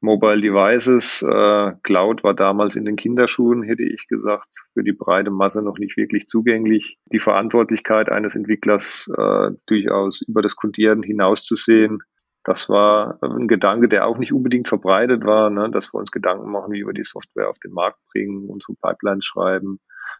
Mobile 0.01 0.39
Devices. 0.39 1.21
Äh, 1.21 1.73
Cloud 1.83 2.23
war 2.23 2.33
damals 2.33 2.75
in 2.75 2.85
den 2.85 2.95
Kinderschuhen, 2.95 3.63
hätte 3.63 3.83
ich 3.83 4.07
gesagt, 4.07 4.55
für 4.73 4.83
die 4.83 4.93
breite 4.93 5.29
Masse 5.29 5.61
noch 5.61 5.77
nicht 5.77 5.97
wirklich 5.97 6.27
zugänglich. 6.27 6.97
Die 7.11 7.19
Verantwortlichkeit 7.19 8.09
eines 8.09 8.35
Entwicklers 8.35 9.09
äh, 9.15 9.51
durchaus 9.67 10.21
über 10.21 10.41
das 10.41 10.55
Codieren 10.55 11.03
hinauszusehen, 11.03 11.99
das 12.43 12.69
war 12.69 13.19
ein 13.21 13.47
Gedanke, 13.47 13.89
der 13.89 14.07
auch 14.07 14.17
nicht 14.17 14.33
unbedingt 14.33 14.67
verbreitet 14.67 15.25
war, 15.25 15.49
ne? 15.49 15.69
dass 15.69 15.93
wir 15.93 15.99
uns 15.99 16.11
Gedanken 16.11 16.51
machen, 16.51 16.71
wie 16.71 16.85
wir 16.85 16.93
die 16.93 17.03
Software 17.03 17.49
auf 17.49 17.59
den 17.59 17.71
Markt 17.71 17.99
bringen, 18.11 18.49
unsere 18.49 18.75
Pipelines 18.81 19.25
schreiben, 19.25 19.79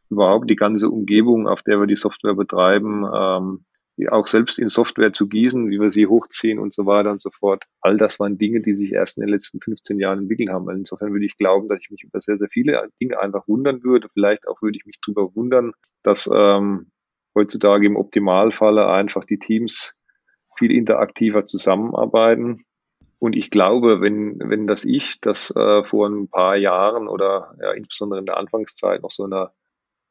überhaupt 0.10 0.50
die 0.50 0.56
ganze 0.56 0.90
Umgebung, 0.90 1.48
auf 1.48 1.64
der 1.64 1.80
wir 1.80 1.88
die 1.88 1.96
Software 1.96 2.36
betreiben, 2.36 3.06
ähm, 3.14 3.66
auch 4.08 4.28
selbst 4.28 4.60
in 4.60 4.70
Software 4.70 5.12
zu 5.12 5.28
gießen, 5.28 5.70
wie 5.70 5.80
wir 5.80 5.90
sie 5.90 6.08
hochziehen 6.08 6.60
und 6.60 6.74
so 6.74 6.86
weiter 6.86 7.12
und 7.12 7.22
so 7.22 7.32
fort. 7.32 7.66
All 7.82 7.98
das 7.98 8.20
waren 8.20 8.38
Dinge, 8.38 8.62
die 8.62 8.74
sich 8.74 8.94
erst 8.94 9.18
in 9.18 9.22
den 9.22 9.30
letzten 9.30 9.60
15 9.60 10.00
Jahren 10.00 10.20
entwickelt 10.20 10.50
haben. 10.50 10.70
Insofern 10.70 11.12
würde 11.12 11.26
ich 11.26 11.38
glauben, 11.38 11.68
dass 11.68 11.82
ich 11.82 11.90
mich 11.90 12.04
über 12.04 12.22
sehr, 12.22 12.38
sehr 12.38 12.48
viele 12.50 12.90
Dinge 13.02 13.20
einfach 13.20 13.48
wundern 13.48 13.84
würde. 13.84 14.08
Vielleicht 14.14 14.48
auch 14.48 14.62
würde 14.62 14.78
ich 14.78 14.86
mich 14.86 15.00
darüber 15.06 15.36
wundern, 15.36 15.74
dass 16.04 16.30
ähm, 16.34 16.92
heutzutage 17.36 17.88
im 17.88 17.98
Optimalfalle 17.98 18.88
einfach 18.88 19.26
die 19.26 19.40
Teams 19.40 19.99
viel 20.60 20.72
interaktiver 20.72 21.46
zusammenarbeiten. 21.46 22.66
Und 23.18 23.36
ich 23.36 23.50
glaube, 23.50 24.00
wenn, 24.02 24.40
wenn 24.40 24.68
das 24.68 24.86
Ich, 24.86 25.20
das 25.20 25.54
äh, 25.56 25.84
vor 25.84 26.08
ein 26.08 26.30
paar 26.30 26.56
Jahren 26.56 27.08
oder 27.08 27.56
ja, 27.62 27.72
insbesondere 27.72 28.20
in 28.20 28.26
der 28.26 28.38
Anfangszeit 28.38 29.02
noch 29.02 29.12
so 29.12 29.26
eine, 29.26 29.50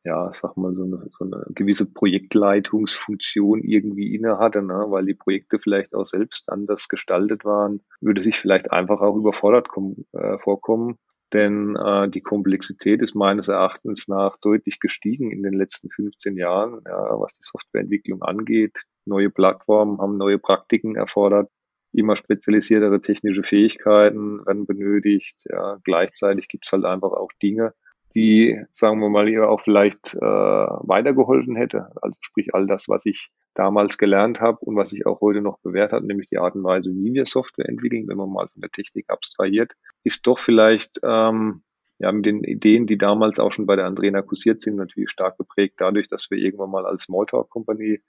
ja, 0.04 0.30
sag 0.32 0.56
mal, 0.56 0.74
so 0.74 0.84
eine, 0.84 1.08
so 1.16 1.24
eine 1.24 1.44
gewisse 1.54 1.90
Projektleitungsfunktion 1.90 3.62
irgendwie 3.62 4.14
inne 4.14 4.38
hatte, 4.38 4.62
ne, 4.62 4.86
weil 4.88 5.06
die 5.06 5.14
Projekte 5.14 5.58
vielleicht 5.58 5.94
auch 5.94 6.06
selbst 6.06 6.50
anders 6.50 6.88
gestaltet 6.88 7.44
waren, 7.44 7.80
würde 8.00 8.22
sich 8.22 8.38
vielleicht 8.38 8.72
einfach 8.72 9.00
auch 9.00 9.16
überfordert 9.16 9.68
kommen, 9.68 10.04
äh, 10.12 10.38
vorkommen. 10.38 10.98
Denn 11.32 11.76
äh, 11.76 12.08
die 12.08 12.22
Komplexität 12.22 13.02
ist 13.02 13.14
meines 13.14 13.48
Erachtens 13.48 14.08
nach 14.08 14.36
deutlich 14.38 14.80
gestiegen 14.80 15.30
in 15.30 15.42
den 15.42 15.52
letzten 15.52 15.90
15 15.90 16.36
Jahren, 16.36 16.80
ja, 16.86 17.20
was 17.20 17.34
die 17.34 17.42
Softwareentwicklung 17.42 18.22
angeht. 18.22 18.84
Neue 19.04 19.30
Plattformen 19.30 20.00
haben 20.00 20.16
neue 20.16 20.38
Praktiken 20.38 20.96
erfordert. 20.96 21.50
Immer 21.92 22.16
spezialisiertere 22.16 23.00
technische 23.00 23.42
Fähigkeiten 23.42 24.44
werden 24.46 24.66
benötigt. 24.66 25.42
Ja, 25.50 25.78
gleichzeitig 25.84 26.48
gibt 26.48 26.66
es 26.66 26.72
halt 26.72 26.84
einfach 26.84 27.12
auch 27.12 27.30
Dinge, 27.42 27.74
die, 28.18 28.60
sagen 28.72 29.00
wir 29.00 29.08
mal, 29.08 29.28
ihr 29.28 29.48
auch 29.48 29.60
vielleicht 29.60 30.14
äh, 30.14 30.20
weitergeholfen 30.20 31.54
hätte. 31.54 31.90
Also 32.02 32.18
sprich 32.20 32.52
all 32.52 32.66
das, 32.66 32.88
was 32.88 33.06
ich 33.06 33.30
damals 33.54 33.96
gelernt 33.96 34.40
habe 34.40 34.58
und 34.60 34.74
was 34.74 34.90
sich 34.90 35.06
auch 35.06 35.20
heute 35.20 35.40
noch 35.40 35.60
bewährt 35.60 35.92
hat, 35.92 36.02
nämlich 36.02 36.28
die 36.28 36.38
Art 36.38 36.56
und 36.56 36.64
Weise, 36.64 36.90
wie 36.90 37.14
wir 37.14 37.26
Software 37.26 37.68
entwickeln, 37.68 38.08
wenn 38.08 38.16
man 38.16 38.30
mal 38.30 38.48
von 38.48 38.60
der 38.60 38.70
Technik 38.70 39.06
abstrahiert, 39.08 39.74
ist 40.02 40.26
doch 40.26 40.40
vielleicht 40.40 40.98
ähm, 41.04 41.62
ja, 42.00 42.10
mit 42.10 42.26
den 42.26 42.42
Ideen, 42.42 42.86
die 42.86 42.98
damals 42.98 43.38
auch 43.38 43.52
schon 43.52 43.66
bei 43.66 43.76
der 43.76 43.86
Andrena 43.86 44.22
kursiert 44.22 44.62
sind, 44.62 44.74
natürlich 44.74 45.10
stark 45.10 45.38
geprägt 45.38 45.76
dadurch, 45.78 46.08
dass 46.08 46.28
wir 46.28 46.38
irgendwann 46.38 46.70
mal 46.70 46.86
als 46.86 47.02
Smalltalk-Company 47.02 48.00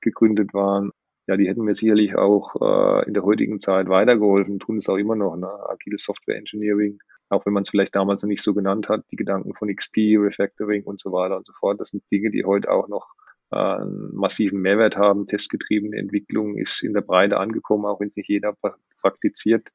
gegründet 0.00 0.54
waren. 0.54 0.92
Ja, 1.26 1.36
die 1.36 1.48
hätten 1.48 1.62
mir 1.62 1.74
sicherlich 1.74 2.14
auch 2.14 2.54
äh, 2.60 3.06
in 3.08 3.14
der 3.14 3.24
heutigen 3.24 3.58
Zeit 3.58 3.88
weitergeholfen, 3.88 4.60
tun 4.60 4.76
es 4.76 4.88
auch 4.88 4.96
immer 4.96 5.16
noch, 5.16 5.36
ne? 5.36 5.48
agiles 5.68 6.04
Software 6.04 6.36
Engineering, 6.36 7.00
auch 7.28 7.44
wenn 7.46 7.52
man 7.52 7.62
es 7.62 7.70
vielleicht 7.70 7.94
damals 7.94 8.22
noch 8.22 8.28
nicht 8.28 8.42
so 8.42 8.54
genannt 8.54 8.88
hat, 8.88 9.04
die 9.10 9.16
Gedanken 9.16 9.54
von 9.54 9.74
XP, 9.74 10.16
Refactoring 10.18 10.84
und 10.84 11.00
so 11.00 11.12
weiter 11.12 11.36
und 11.36 11.46
so 11.46 11.52
fort. 11.52 11.80
Das 11.80 11.90
sind 11.90 12.10
Dinge, 12.10 12.30
die 12.30 12.44
heute 12.44 12.70
auch 12.70 12.88
noch 12.88 13.08
äh, 13.50 13.56
einen 13.56 14.14
massiven 14.14 14.60
Mehrwert 14.60 14.96
haben. 14.96 15.26
Testgetriebene 15.26 15.96
Entwicklung 15.96 16.56
ist 16.56 16.82
in 16.82 16.94
der 16.94 17.00
Breite 17.00 17.38
angekommen, 17.38 17.84
auch 17.86 18.00
wenn 18.00 18.08
es 18.08 18.16
nicht 18.16 18.28
jeder 18.28 18.54
praktiziert. 19.00 19.68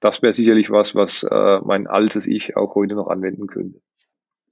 Das 0.00 0.22
wäre 0.22 0.32
sicherlich 0.32 0.70
was, 0.70 0.94
was 0.94 1.24
äh, 1.24 1.60
mein 1.64 1.86
altes 1.88 2.26
Ich 2.26 2.56
auch 2.56 2.74
heute 2.74 2.94
noch 2.94 3.08
anwenden 3.08 3.48
könnte. 3.48 3.80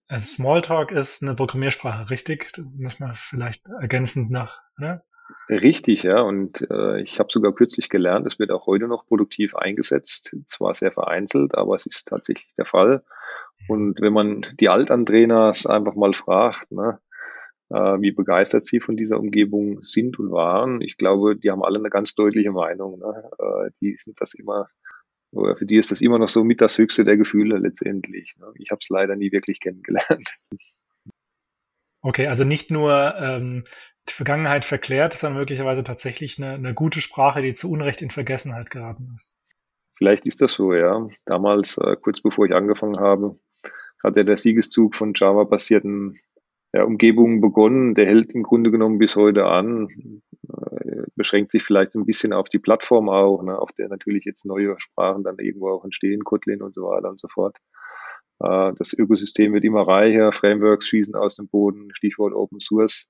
Äh, 0.08 0.20
Smalltalk 0.22 0.92
ist 0.92 1.22
eine 1.22 1.34
Programmiersprache, 1.34 2.10
richtig? 2.10 2.52
Das 2.52 2.64
muss 2.76 3.00
man 3.00 3.14
vielleicht 3.14 3.68
ergänzend 3.68 4.30
nach, 4.30 4.60
ne? 4.76 5.02
Richtig, 5.48 6.02
ja. 6.02 6.20
Und 6.20 6.68
äh, 6.70 7.00
ich 7.00 7.18
habe 7.18 7.28
sogar 7.32 7.52
kürzlich 7.52 7.88
gelernt, 7.88 8.26
es 8.26 8.38
wird 8.38 8.50
auch 8.50 8.66
heute 8.66 8.88
noch 8.88 9.06
produktiv 9.06 9.54
eingesetzt. 9.54 10.36
Zwar 10.46 10.74
sehr 10.74 10.92
vereinzelt, 10.92 11.54
aber 11.54 11.74
es 11.76 11.86
ist 11.86 12.08
tatsächlich 12.08 12.52
der 12.56 12.64
Fall. 12.64 13.04
Und 13.68 14.00
wenn 14.00 14.12
man 14.12 14.46
die 14.60 14.68
Altandreners 14.68 15.66
einfach 15.66 15.94
mal 15.94 16.14
fragt, 16.14 16.70
ne, 16.72 17.00
äh, 17.70 18.00
wie 18.00 18.12
begeistert 18.12 18.64
sie 18.64 18.80
von 18.80 18.96
dieser 18.96 19.18
Umgebung 19.18 19.82
sind 19.82 20.18
und 20.18 20.30
waren. 20.30 20.80
Ich 20.80 20.96
glaube, 20.96 21.36
die 21.36 21.50
haben 21.50 21.64
alle 21.64 21.78
eine 21.78 21.90
ganz 21.90 22.14
deutliche 22.14 22.52
Meinung. 22.52 22.98
Ne? 22.98 23.30
Äh, 23.38 23.70
die 23.80 23.96
sind 23.96 24.20
das 24.20 24.34
immer, 24.34 24.68
oder 25.32 25.56
für 25.56 25.66
die 25.66 25.76
ist 25.76 25.90
das 25.90 26.00
immer 26.00 26.18
noch 26.18 26.28
so 26.28 26.44
mit 26.44 26.60
das 26.60 26.78
höchste 26.78 27.04
der 27.04 27.16
Gefühle 27.16 27.58
letztendlich. 27.58 28.34
Ne? 28.38 28.52
Ich 28.56 28.70
habe 28.70 28.78
es 28.80 28.88
leider 28.88 29.16
nie 29.16 29.32
wirklich 29.32 29.60
kennengelernt. 29.60 30.36
Okay, 32.02 32.28
also 32.28 32.44
nicht 32.44 32.70
nur 32.70 33.16
ähm, 33.18 33.64
die 34.08 34.12
Vergangenheit 34.12 34.64
verklärt, 34.64 35.14
sondern 35.14 35.40
möglicherweise 35.40 35.84
tatsächlich 35.84 36.38
eine, 36.38 36.54
eine 36.54 36.74
gute 36.74 37.00
Sprache, 37.00 37.42
die 37.42 37.54
zu 37.54 37.70
Unrecht 37.70 38.02
in 38.02 38.10
Vergessenheit 38.10 38.70
geraten 38.70 39.12
ist. 39.14 39.40
Vielleicht 39.96 40.26
ist 40.26 40.42
das 40.42 40.52
so, 40.52 40.74
ja. 40.74 41.08
Damals, 41.24 41.78
äh, 41.78 41.96
kurz 42.00 42.20
bevor 42.20 42.46
ich 42.46 42.54
angefangen 42.54 43.00
habe, 43.00 43.38
hat 44.02 44.16
ja 44.16 44.22
der 44.22 44.36
Siegeszug 44.36 44.94
von 44.94 45.12
Java-basierten 45.14 46.20
ja, 46.72 46.84
Umgebungen 46.84 47.40
begonnen. 47.40 47.94
Der 47.94 48.06
hält 48.06 48.34
im 48.34 48.42
Grunde 48.42 48.70
genommen 48.70 48.98
bis 48.98 49.16
heute 49.16 49.46
an, 49.46 49.88
äh, 50.48 51.02
beschränkt 51.16 51.50
sich 51.50 51.62
vielleicht 51.62 51.92
so 51.92 52.00
ein 52.00 52.06
bisschen 52.06 52.32
auf 52.32 52.48
die 52.48 52.58
Plattform 52.58 53.08
auch, 53.08 53.42
ne, 53.42 53.58
auf 53.58 53.72
der 53.72 53.88
natürlich 53.88 54.24
jetzt 54.24 54.44
neue 54.44 54.78
Sprachen 54.78 55.24
dann 55.24 55.38
irgendwo 55.38 55.70
auch 55.70 55.84
entstehen, 55.84 56.24
Kotlin 56.24 56.62
und 56.62 56.74
so 56.74 56.82
weiter 56.82 57.08
und 57.08 57.18
so 57.18 57.28
fort. 57.28 57.56
Äh, 58.40 58.72
das 58.76 58.92
Ökosystem 58.92 59.54
wird 59.54 59.64
immer 59.64 59.86
reicher, 59.86 60.32
Frameworks 60.32 60.86
schießen 60.88 61.14
aus 61.14 61.36
dem 61.36 61.48
Boden, 61.48 61.94
Stichwort 61.94 62.34
Open 62.34 62.60
Source. 62.60 63.08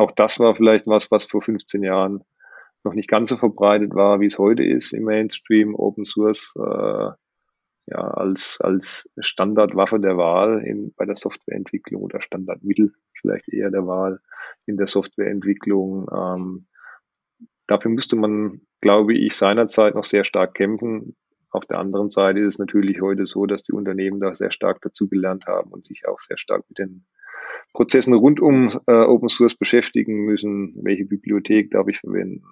Auch 0.00 0.12
das 0.12 0.38
war 0.38 0.54
vielleicht 0.54 0.86
was, 0.86 1.10
was 1.10 1.26
vor 1.26 1.42
15 1.42 1.82
Jahren 1.82 2.24
noch 2.84 2.94
nicht 2.94 3.06
ganz 3.06 3.28
so 3.28 3.36
verbreitet 3.36 3.94
war, 3.94 4.18
wie 4.20 4.26
es 4.26 4.38
heute 4.38 4.64
ist 4.64 4.94
im 4.94 5.04
Mainstream. 5.04 5.74
Open 5.74 6.06
Source 6.06 6.54
äh, 6.56 7.10
ja, 7.86 7.98
als, 7.98 8.58
als 8.62 9.10
Standardwaffe 9.18 10.00
der 10.00 10.16
Wahl 10.16 10.64
in, 10.64 10.94
bei 10.96 11.04
der 11.04 11.16
Softwareentwicklung 11.16 12.02
oder 12.02 12.22
Standardmittel 12.22 12.94
vielleicht 13.12 13.52
eher 13.52 13.70
der 13.70 13.86
Wahl 13.86 14.20
in 14.64 14.78
der 14.78 14.86
Softwareentwicklung. 14.86 16.08
Ähm, 16.10 16.66
dafür 17.66 17.90
müsste 17.90 18.16
man, 18.16 18.62
glaube 18.80 19.12
ich, 19.12 19.36
seinerzeit 19.36 19.96
noch 19.96 20.06
sehr 20.06 20.24
stark 20.24 20.54
kämpfen. 20.54 21.14
Auf 21.50 21.66
der 21.66 21.78
anderen 21.78 22.08
Seite 22.08 22.40
ist 22.40 22.54
es 22.54 22.58
natürlich 22.58 23.02
heute 23.02 23.26
so, 23.26 23.44
dass 23.44 23.64
die 23.64 23.72
Unternehmen 23.72 24.18
da 24.18 24.34
sehr 24.34 24.50
stark 24.50 24.80
dazugelernt 24.80 25.44
haben 25.44 25.72
und 25.72 25.84
sich 25.84 26.08
auch 26.08 26.22
sehr 26.22 26.38
stark 26.38 26.64
mit 26.70 26.78
den 26.78 27.04
Prozessen 27.72 28.14
rund 28.14 28.40
um 28.40 28.80
äh, 28.86 28.92
Open 28.92 29.28
Source 29.28 29.54
beschäftigen 29.54 30.24
müssen. 30.24 30.74
Welche 30.82 31.04
Bibliothek 31.04 31.70
darf 31.70 31.88
ich 31.88 32.00
verwenden? 32.00 32.42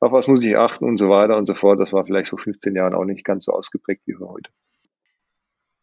auf 0.00 0.12
was 0.12 0.28
muss 0.28 0.44
ich 0.44 0.56
achten 0.56 0.84
und 0.84 0.96
so 0.96 1.08
weiter 1.08 1.36
und 1.36 1.46
so 1.46 1.54
fort. 1.54 1.80
Das 1.80 1.92
war 1.92 2.04
vielleicht 2.04 2.30
vor 2.30 2.38
15 2.38 2.74
Jahren 2.74 2.94
auch 2.94 3.04
nicht 3.04 3.24
ganz 3.24 3.44
so 3.44 3.52
ausgeprägt 3.52 4.02
wie 4.06 4.16
heute. 4.16 4.50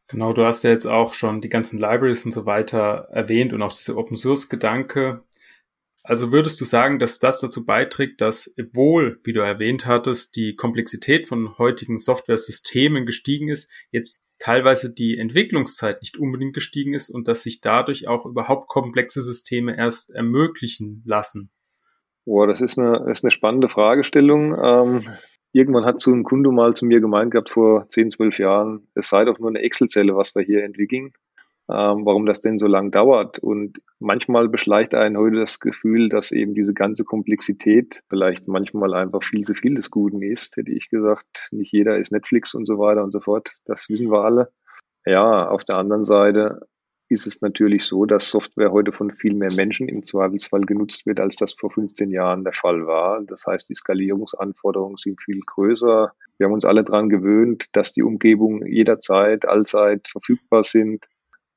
Genau, 0.07 0.33
du 0.33 0.45
hast 0.45 0.63
ja 0.63 0.69
jetzt 0.69 0.85
auch 0.85 1.13
schon 1.13 1.41
die 1.41 1.49
ganzen 1.49 1.79
Libraries 1.79 2.25
und 2.25 2.31
so 2.31 2.45
weiter 2.45 3.07
erwähnt 3.11 3.53
und 3.53 3.61
auch 3.61 3.73
diese 3.73 3.97
Open 3.97 4.17
Source 4.17 4.49
Gedanke. 4.49 5.23
Also 6.03 6.31
würdest 6.31 6.61
du 6.61 6.65
sagen, 6.65 6.99
dass 6.99 7.17
das 7.17 7.39
dazu 7.39 7.65
beiträgt, 7.65 8.21
dass 8.21 8.53
obwohl, 8.59 9.19
wie 9.23 9.33
du 9.33 9.39
erwähnt 9.39 9.87
hattest, 9.87 10.35
die 10.35 10.55
Komplexität 10.55 11.27
von 11.27 11.57
heutigen 11.57 11.97
Software-Systemen 11.97 13.07
gestiegen 13.07 13.49
ist, 13.49 13.71
jetzt 13.89 14.23
teilweise 14.39 14.93
die 14.93 15.17
Entwicklungszeit 15.17 16.01
nicht 16.01 16.17
unbedingt 16.17 16.53
gestiegen 16.53 16.93
ist 16.93 17.09
und 17.09 17.27
dass 17.27 17.43
sich 17.43 17.61
dadurch 17.61 18.07
auch 18.07 18.25
überhaupt 18.25 18.67
komplexe 18.67 19.21
Systeme 19.21 19.77
erst 19.77 20.11
ermöglichen 20.11 21.03
lassen? 21.05 21.51
Boah, 22.25 22.47
das 22.47 22.59
ist 22.59 22.77
eine, 22.77 23.09
ist 23.11 23.23
eine 23.23 23.31
spannende 23.31 23.69
Fragestellung. 23.69 24.55
Ähm, 24.61 25.03
irgendwann 25.51 25.85
hat 25.85 26.01
so 26.01 26.11
ein 26.11 26.23
Kunde 26.23 26.51
mal 26.51 26.73
zu 26.73 26.85
mir 26.85 26.99
gemeint 26.99 27.31
gehabt 27.31 27.51
vor 27.51 27.87
10, 27.87 28.09
12 28.09 28.39
Jahren, 28.39 28.87
es 28.95 29.09
sei 29.09 29.25
doch 29.25 29.39
nur 29.39 29.49
eine 29.49 29.61
Excel-Zelle, 29.61 30.15
was 30.15 30.35
wir 30.35 30.43
hier 30.43 30.63
entwickeln. 30.63 31.13
Ähm, 31.67 32.05
warum 32.05 32.27
das 32.27 32.41
denn 32.41 32.59
so 32.59 32.67
lang 32.67 32.91
dauert. 32.91 33.39
Und 33.39 33.81
manchmal 33.99 34.49
beschleicht 34.49 34.93
einen 34.93 35.17
heute 35.17 35.37
das 35.37 35.59
Gefühl, 35.59 36.09
dass 36.09 36.31
eben 36.31 36.53
diese 36.53 36.75
ganze 36.75 37.03
Komplexität 37.03 38.03
vielleicht 38.07 38.47
manchmal 38.47 38.93
einfach 38.93 39.23
viel 39.23 39.41
zu 39.41 39.55
viel 39.55 39.73
des 39.73 39.89
Guten 39.89 40.21
ist, 40.21 40.57
hätte 40.57 40.71
ich 40.71 40.89
gesagt. 40.89 41.49
Nicht 41.51 41.71
jeder 41.71 41.97
ist 41.97 42.11
Netflix 42.11 42.53
und 42.53 42.67
so 42.67 42.77
weiter 42.77 43.03
und 43.03 43.11
so 43.11 43.19
fort. 43.19 43.53
Das 43.65 43.89
wissen 43.89 44.11
wir 44.11 44.23
alle. 44.23 44.51
Ja, 45.07 45.47
auf 45.47 45.63
der 45.63 45.77
anderen 45.77 46.03
Seite 46.03 46.67
ist 47.09 47.27
es 47.27 47.41
natürlich 47.41 47.85
so, 47.85 48.05
dass 48.05 48.29
Software 48.29 48.71
heute 48.71 48.91
von 48.91 49.11
viel 49.11 49.35
mehr 49.35 49.53
Menschen 49.55 49.87
im 49.87 50.03
Zweifelsfall 50.03 50.61
genutzt 50.61 51.05
wird, 51.05 51.19
als 51.19 51.35
das 51.35 51.53
vor 51.53 51.71
15 51.71 52.09
Jahren 52.11 52.43
der 52.43 52.53
Fall 52.53 52.87
war. 52.87 53.21
Das 53.23 53.45
heißt, 53.45 53.69
die 53.69 53.75
Skalierungsanforderungen 53.75 54.97
sind 54.97 55.21
viel 55.21 55.39
größer. 55.45 56.11
Wir 56.37 56.45
haben 56.45 56.53
uns 56.53 56.65
alle 56.65 56.83
daran 56.83 57.09
gewöhnt, 57.09 57.67
dass 57.73 57.93
die 57.93 58.01
Umgebungen 58.03 58.65
jederzeit, 58.65 59.47
allzeit 59.47 60.07
verfügbar 60.07 60.63
sind. 60.63 61.05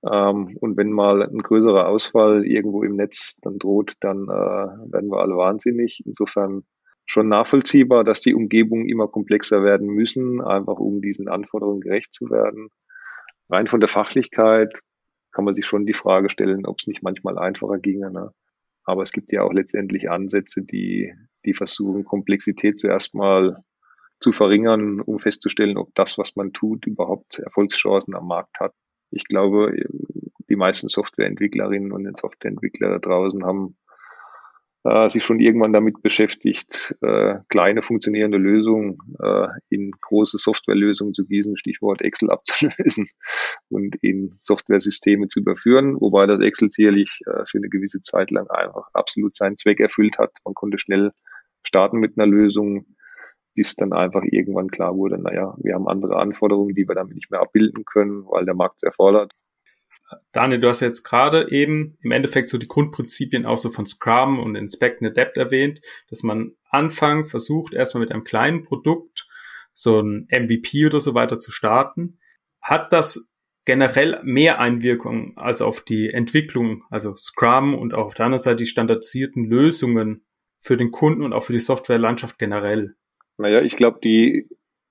Ähm, 0.05 0.57
und 0.61 0.77
wenn 0.77 0.93
mal 0.93 1.23
ein 1.23 1.39
größerer 1.39 1.89
Ausfall 1.89 2.47
irgendwo 2.47 2.83
im 2.83 2.97
Netz 2.97 3.39
dann 3.43 3.59
droht, 3.59 3.95
dann 4.01 4.25
äh, 4.25 4.93
werden 4.93 5.11
wir 5.11 5.21
alle 5.21 5.37
wahnsinnig. 5.37 6.03
Insofern 6.05 6.65
schon 7.07 7.29
nachvollziehbar, 7.29 8.05
dass 8.05 8.21
die 8.21 8.35
Umgebungen 8.35 8.89
immer 8.89 9.09
komplexer 9.09 9.63
werden 9.63 9.89
müssen, 9.89 10.41
einfach 10.41 10.79
um 10.79 11.01
diesen 11.01 11.29
Anforderungen 11.29 11.81
gerecht 11.81 12.13
zu 12.13 12.31
werden. 12.31 12.69
Rein 13.49 13.67
von 13.67 13.81
der 13.81 13.89
Fachlichkeit 13.89 14.81
kann 15.33 15.45
man 15.45 15.55
sich 15.55 15.67
schon 15.67 15.87
die 15.87 15.95
Frage 15.95 16.31
stellen, 16.31 16.67
ob 16.67 16.77
es 16.81 16.87
nicht 16.87 17.03
manchmal 17.03 17.39
einfacher 17.39 17.79
ginge. 17.79 18.11
Ne? 18.11 18.33
Aber 18.85 19.03
es 19.03 19.13
gibt 19.13 19.33
ja 19.33 19.43
auch 19.43 19.53
letztendlich 19.53 20.11
Ansätze, 20.11 20.63
die, 20.63 21.15
die 21.45 21.55
versuchen, 21.55 22.05
Komplexität 22.05 22.79
zuerst 22.79 23.15
mal 23.15 23.63
zu 24.21 24.33
verringern, 24.33 25.01
um 25.01 25.19
festzustellen, 25.19 25.79
ob 25.79 25.95
das, 25.95 26.19
was 26.19 26.37
man 26.37 26.53
tut, 26.53 26.87
überhaupt 26.87 27.39
Erfolgschancen 27.39 28.15
am 28.15 28.27
Markt 28.27 28.61
hat. 28.61 28.75
Ich 29.11 29.25
glaube, 29.25 29.75
die 30.49 30.57
meisten 30.57 30.89
Softwareentwicklerinnen 30.89 31.93
und 31.93 32.17
Softwareentwickler 32.17 32.91
da 32.91 32.99
draußen 32.99 33.45
haben 33.45 33.77
äh, 34.85 35.09
sich 35.09 35.25
schon 35.25 35.41
irgendwann 35.41 35.73
damit 35.73 36.03
beschäftigt, 36.03 36.97
äh, 37.03 37.37
kleine 37.49 37.83
funktionierende 37.83 38.39
Lösungen 38.39 38.99
äh, 39.23 39.49
in 39.69 39.91
große 39.91 40.39
Softwarelösungen 40.39 41.15
zu 41.15 41.27
gießen, 41.27 41.57
Stichwort 41.57 42.01
Excel 42.03 42.31
abzulösen 42.31 43.09
und 43.69 43.97
in 44.03 44.37
Softwaresysteme 44.41 45.29
zu 45.29 45.41
überführen, 45.41 45.97
wobei 46.01 46.27
das 46.27 46.41
Excel 46.41 46.71
sicherlich 46.71 47.21
äh, 47.27 47.45
für 47.47 47.59
eine 47.59 47.69
gewisse 47.69 48.01
Zeit 48.01 48.31
lang 48.31 48.49
einfach 48.49 48.89
absolut 48.93 49.37
seinen 49.37 49.57
Zweck 49.57 49.81
erfüllt 49.81 50.19
hat. 50.19 50.33
Man 50.45 50.55
konnte 50.55 50.79
schnell 50.79 51.13
starten 51.63 51.99
mit 51.99 52.17
einer 52.17 52.27
Lösung, 52.27 52.87
bis 53.59 53.75
dann 53.75 53.93
einfach 53.93 54.23
irgendwann 54.23 54.71
klar 54.71 54.95
wurde, 54.95 55.21
naja, 55.21 55.57
wir 55.59 55.75
haben 55.75 55.89
andere 55.89 56.17
Anforderungen, 56.17 56.77
die 56.77 56.87
wir 56.87 56.95
damit 56.95 57.17
nicht 57.17 57.29
mehr 57.33 57.41
abbilden 57.41 57.85
können, 57.85 58.25
weil 58.29 58.45
der 58.45 58.55
Markt 58.55 58.77
es 58.77 58.83
erfordert. 58.85 59.33
Daniel, 60.31 60.61
du 60.61 60.69
hast 60.69 60.79
jetzt 60.79 61.03
gerade 61.03 61.51
eben 61.51 61.97
im 62.01 62.13
Endeffekt 62.13 62.51
so 62.51 62.57
die 62.57 62.69
Grundprinzipien 62.69 63.47
auch 63.47 63.59
so 63.59 63.71
von 63.71 63.85
Scrum 63.85 64.39
und 64.39 64.55
Inspect 64.55 65.03
and 65.03 65.11
Adapt 65.11 65.37
erwähnt, 65.39 65.81
dass 66.09 66.23
man 66.23 66.53
Anfang 66.71 67.25
versucht, 67.25 67.75
erstmal 67.75 68.03
mit 68.03 68.13
einem 68.13 68.23
kleinen 68.23 68.63
Produkt 68.63 69.27
so 69.75 70.01
ein 70.01 70.29
MVP 70.31 70.87
oder 70.87 71.01
so 71.01 71.15
weiter 71.15 71.41
zu 71.41 71.51
starten. 71.51 72.21
Hat 72.63 72.93
das 72.93 73.29
generell 73.65 74.21
mehr 74.23 74.61
Einwirkung 74.61 75.37
als 75.37 75.61
auf 75.63 75.81
die 75.81 76.11
Entwicklung, 76.11 76.85
also 76.91 77.17
Scrum 77.17 77.75
und 77.75 77.93
auch 77.93 78.07
auf 78.07 78.15
der 78.15 78.27
anderen 78.27 78.43
Seite 78.43 78.59
die 78.59 78.67
standardisierten 78.67 79.45
Lösungen 79.45 80.25
für 80.61 80.77
den 80.77 80.93
Kunden 80.93 81.23
und 81.23 81.33
auch 81.33 81.43
für 81.43 81.53
die 81.53 81.59
Softwarelandschaft 81.59 82.39
generell? 82.39 82.95
Naja, 83.39 83.63
ich 83.63 83.77
glaube, 83.77 84.01
die 84.03 84.49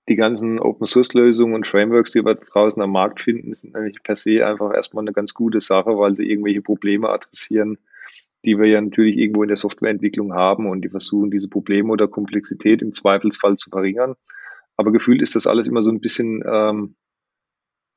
die 0.10 0.16
ganzen 0.16 0.60
Open 0.60 0.88
Source 0.88 1.14
Lösungen 1.14 1.54
und 1.54 1.68
Frameworks, 1.68 2.14
die 2.14 2.24
wir 2.24 2.36
draußen 2.36 2.82
am 2.82 2.92
Markt 2.92 3.22
finden, 3.22 3.54
sind 3.54 3.76
eigentlich 3.76 4.02
per 4.04 4.16
se 4.16 4.46
einfach 4.46 4.74
erstmal 4.74 5.04
eine 5.04 5.12
ganz 5.12 5.34
gute 5.34 5.60
Sache, 5.60 5.98
weil 5.98 6.16
sie 6.16 6.30
irgendwelche 6.30 6.62
Probleme 6.62 7.10
adressieren, 7.10 7.78
die 8.46 8.58
wir 8.58 8.68
ja 8.68 8.80
natürlich 8.80 9.18
irgendwo 9.18 9.44
in 9.44 9.50
der 9.50 9.58
Softwareentwicklung 9.58 10.34
haben 10.34 10.70
und 10.70 10.82
die 10.84 10.90
versuchen, 10.90 11.32
diese 11.32 11.50
Probleme 11.50 11.92
oder 11.92 12.08
Komplexität 12.08 12.82
im 12.82 12.94
Zweifelsfall 12.94 13.58
zu 13.58 13.70
verringern. 13.70 14.16
Aber 14.78 14.92
gefühlt 14.92 15.22
ist 15.22 15.36
das 15.36 15.48
alles 15.48 15.68
immer 15.68 15.82
so 15.82 15.90
ein 15.90 16.00
bisschen 16.00 16.42
ähm, 16.50 16.96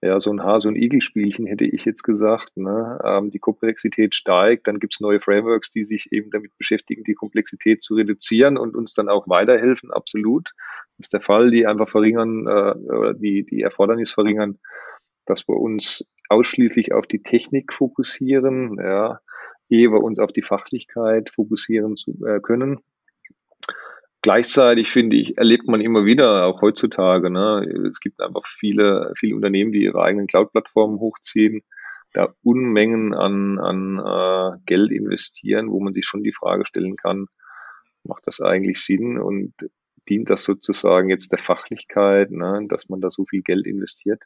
ja, 0.02 0.18
so 0.18 0.30
ein 0.30 0.42
Hase- 0.42 0.68
und 0.68 0.76
Igel-Spielchen, 0.76 1.46
hätte 1.46 1.64
ich 1.64 1.84
jetzt 1.84 2.02
gesagt. 2.02 2.56
Ne? 2.56 2.98
Ähm, 3.04 3.30
die 3.30 3.38
Komplexität 3.38 4.14
steigt, 4.14 4.66
dann 4.66 4.80
gibt 4.80 4.94
es 4.94 5.00
neue 5.00 5.20
Frameworks, 5.20 5.70
die 5.72 5.84
sich 5.84 6.10
eben 6.10 6.30
damit 6.30 6.56
beschäftigen, 6.56 7.04
die 7.04 7.14
Komplexität 7.14 7.82
zu 7.82 7.94
reduzieren 7.94 8.56
und 8.56 8.74
uns 8.74 8.94
dann 8.94 9.10
auch 9.10 9.28
weiterhelfen, 9.28 9.90
absolut. 9.90 10.52
Das 10.96 11.06
ist 11.06 11.12
der 11.12 11.20
Fall, 11.20 11.50
die 11.50 11.66
einfach 11.66 11.88
verringern, 11.88 12.46
äh, 12.46 13.14
die, 13.16 13.44
die 13.44 13.60
Erfordernis 13.60 14.10
verringern, 14.10 14.58
dass 15.26 15.46
wir 15.46 15.56
uns 15.56 16.08
ausschließlich 16.30 16.94
auf 16.94 17.06
die 17.06 17.22
Technik 17.22 17.72
fokussieren, 17.72 18.78
ja, 18.80 19.20
ehe 19.68 19.92
wir 19.92 20.02
uns 20.02 20.18
auf 20.18 20.32
die 20.32 20.42
Fachlichkeit 20.42 21.30
fokussieren 21.30 21.96
zu, 21.96 22.12
äh, 22.26 22.40
können. 22.40 22.80
Gleichzeitig 24.22 24.90
finde 24.90 25.16
ich, 25.16 25.38
erlebt 25.38 25.66
man 25.66 25.80
immer 25.80 26.04
wieder, 26.04 26.44
auch 26.44 26.60
heutzutage, 26.60 27.30
ne, 27.30 27.64
es 27.90 28.00
gibt 28.00 28.20
einfach 28.20 28.46
viele, 28.46 29.12
viele 29.16 29.34
Unternehmen, 29.34 29.72
die 29.72 29.82
ihre 29.82 30.02
eigenen 30.02 30.26
Cloud-Plattformen 30.26 31.00
hochziehen, 31.00 31.62
da 32.12 32.34
Unmengen 32.42 33.14
an, 33.14 33.58
an 33.58 33.98
äh, 33.98 34.58
Geld 34.66 34.90
investieren, 34.90 35.70
wo 35.70 35.80
man 35.80 35.94
sich 35.94 36.04
schon 36.04 36.22
die 36.22 36.34
Frage 36.34 36.66
stellen 36.66 36.96
kann, 36.96 37.26
macht 38.04 38.26
das 38.26 38.40
eigentlich 38.40 38.80
Sinn 38.84 39.18
und 39.18 39.54
dient 40.08 40.28
das 40.28 40.44
sozusagen 40.44 41.08
jetzt 41.08 41.32
der 41.32 41.38
Fachlichkeit, 41.38 42.30
ne, 42.30 42.66
dass 42.68 42.88
man 42.88 43.00
da 43.00 43.10
so 43.10 43.24
viel 43.24 43.42
Geld 43.42 43.66
investiert 43.66 44.22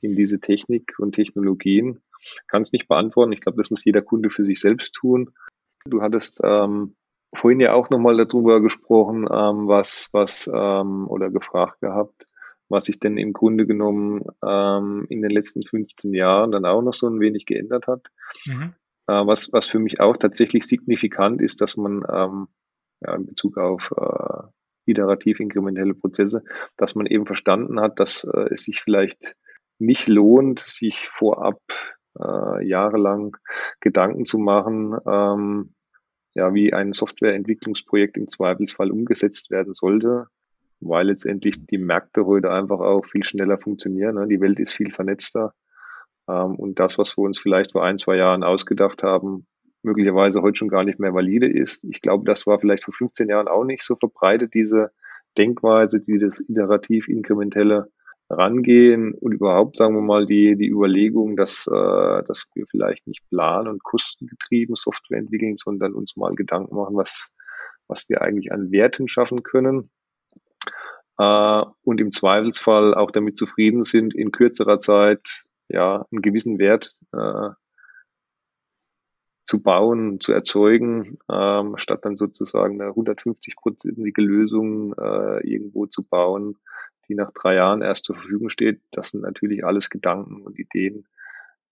in 0.00 0.14
diese 0.14 0.40
Technik 0.40 0.94
und 0.98 1.12
Technologien? 1.12 2.00
Kann 2.46 2.62
es 2.62 2.72
nicht 2.72 2.88
beantworten. 2.88 3.32
Ich 3.32 3.40
glaube, 3.40 3.58
das 3.58 3.70
muss 3.70 3.84
jeder 3.84 4.02
Kunde 4.02 4.30
für 4.30 4.44
sich 4.44 4.60
selbst 4.60 4.92
tun. 4.94 5.30
Du 5.84 6.02
hattest 6.02 6.40
ähm, 6.44 6.94
vorhin 7.34 7.60
ja 7.60 7.72
auch 7.74 7.90
nochmal 7.90 8.16
darüber 8.16 8.60
gesprochen, 8.60 9.26
ähm, 9.30 9.68
was, 9.68 10.08
was 10.12 10.50
ähm, 10.52 11.08
oder 11.08 11.30
gefragt 11.30 11.80
gehabt, 11.80 12.26
was 12.68 12.84
sich 12.84 12.98
denn 12.98 13.16
im 13.16 13.32
Grunde 13.32 13.66
genommen 13.66 14.24
ähm, 14.44 15.06
in 15.08 15.22
den 15.22 15.30
letzten 15.30 15.62
15 15.62 16.14
Jahren 16.14 16.52
dann 16.52 16.64
auch 16.64 16.82
noch 16.82 16.94
so 16.94 17.06
ein 17.08 17.20
wenig 17.20 17.46
geändert 17.46 17.86
hat. 17.86 18.06
Mhm. 18.46 18.74
Äh, 19.06 19.26
was, 19.26 19.52
was 19.52 19.66
für 19.66 19.78
mich 19.78 20.00
auch 20.00 20.16
tatsächlich 20.16 20.66
signifikant 20.66 21.40
ist, 21.42 21.60
dass 21.60 21.76
man 21.76 22.04
ähm, 22.10 22.48
ja, 23.00 23.14
in 23.14 23.26
Bezug 23.26 23.58
auf 23.58 23.92
äh, 23.96 24.90
iterativ 24.90 25.40
inkrementelle 25.40 25.94
Prozesse, 25.94 26.42
dass 26.76 26.94
man 26.94 27.06
eben 27.06 27.26
verstanden 27.26 27.80
hat, 27.80 28.00
dass 28.00 28.24
äh, 28.24 28.54
es 28.54 28.64
sich 28.64 28.80
vielleicht 28.80 29.36
nicht 29.78 30.08
lohnt, 30.08 30.60
sich 30.60 31.08
vorab 31.08 31.60
äh, 32.18 32.66
jahrelang 32.66 33.36
Gedanken 33.80 34.24
zu 34.24 34.38
machen, 34.38 34.96
ähm, 35.06 35.74
ja, 36.38 36.54
wie 36.54 36.72
ein 36.72 36.92
Softwareentwicklungsprojekt 36.92 38.16
im 38.16 38.28
Zweifelsfall 38.28 38.92
umgesetzt 38.92 39.50
werden 39.50 39.74
sollte, 39.74 40.28
weil 40.80 41.08
letztendlich 41.08 41.66
die 41.66 41.78
Märkte 41.78 42.26
heute 42.26 42.52
einfach 42.52 42.78
auch 42.78 43.04
viel 43.04 43.24
schneller 43.24 43.58
funktionieren. 43.58 44.14
Ne? 44.14 44.28
Die 44.28 44.40
Welt 44.40 44.60
ist 44.60 44.72
viel 44.72 44.92
vernetzter. 44.92 45.52
Ähm, 46.28 46.54
und 46.54 46.78
das, 46.78 46.96
was 46.96 47.16
wir 47.18 47.24
uns 47.24 47.38
vielleicht 47.38 47.72
vor 47.72 47.84
ein, 47.84 47.98
zwei 47.98 48.16
Jahren 48.16 48.44
ausgedacht 48.44 49.02
haben, 49.02 49.48
möglicherweise 49.82 50.40
heute 50.40 50.58
schon 50.58 50.68
gar 50.68 50.84
nicht 50.84 51.00
mehr 51.00 51.12
valide 51.12 51.48
ist. 51.48 51.82
Ich 51.84 52.00
glaube, 52.02 52.24
das 52.24 52.46
war 52.46 52.60
vielleicht 52.60 52.84
vor 52.84 52.94
15 52.94 53.28
Jahren 53.28 53.48
auch 53.48 53.64
nicht 53.64 53.82
so 53.82 53.96
verbreitet, 53.96 54.54
diese 54.54 54.92
Denkweise, 55.36 56.00
die 56.00 56.18
das 56.18 56.40
iterativ 56.40 57.08
inkrementelle 57.08 57.90
rangehen 58.30 59.14
und 59.14 59.32
überhaupt, 59.32 59.76
sagen 59.76 59.94
wir 59.94 60.02
mal, 60.02 60.26
die, 60.26 60.56
die 60.56 60.68
Überlegung, 60.68 61.36
dass, 61.36 61.66
äh, 61.66 62.22
dass 62.24 62.46
wir 62.54 62.66
vielleicht 62.66 63.06
nicht 63.06 63.26
plan- 63.30 63.68
und 63.68 63.82
kostengetrieben 63.82 64.76
Software 64.76 65.18
entwickeln, 65.18 65.56
sondern 65.56 65.94
uns 65.94 66.16
mal 66.16 66.34
Gedanken 66.34 66.76
machen, 66.76 66.96
was, 66.96 67.30
was 67.86 68.08
wir 68.08 68.22
eigentlich 68.22 68.52
an 68.52 68.70
Werten 68.70 69.08
schaffen 69.08 69.42
können. 69.42 69.90
Äh, 71.18 71.62
und 71.82 72.00
im 72.00 72.12
Zweifelsfall 72.12 72.94
auch 72.94 73.10
damit 73.10 73.36
zufrieden 73.36 73.84
sind, 73.84 74.14
in 74.14 74.30
kürzerer 74.30 74.78
Zeit 74.78 75.44
ja 75.68 76.06
einen 76.10 76.22
gewissen 76.22 76.58
Wert 76.58 76.98
äh, 77.12 77.50
zu 79.48 79.62
bauen, 79.62 80.20
zu 80.20 80.32
erzeugen, 80.32 81.18
ähm, 81.32 81.78
statt 81.78 82.00
dann 82.04 82.18
sozusagen 82.18 82.82
eine 82.82 82.90
150-prozentige 82.90 84.20
Lösung 84.20 84.92
äh, 84.92 85.40
irgendwo 85.48 85.86
zu 85.86 86.02
bauen, 86.02 86.58
die 87.08 87.14
nach 87.14 87.30
drei 87.30 87.54
Jahren 87.54 87.80
erst 87.80 88.04
zur 88.04 88.16
Verfügung 88.16 88.50
steht, 88.50 88.82
das 88.90 89.10
sind 89.10 89.22
natürlich 89.22 89.64
alles 89.64 89.88
Gedanken 89.88 90.42
und 90.42 90.58
Ideen, 90.58 91.08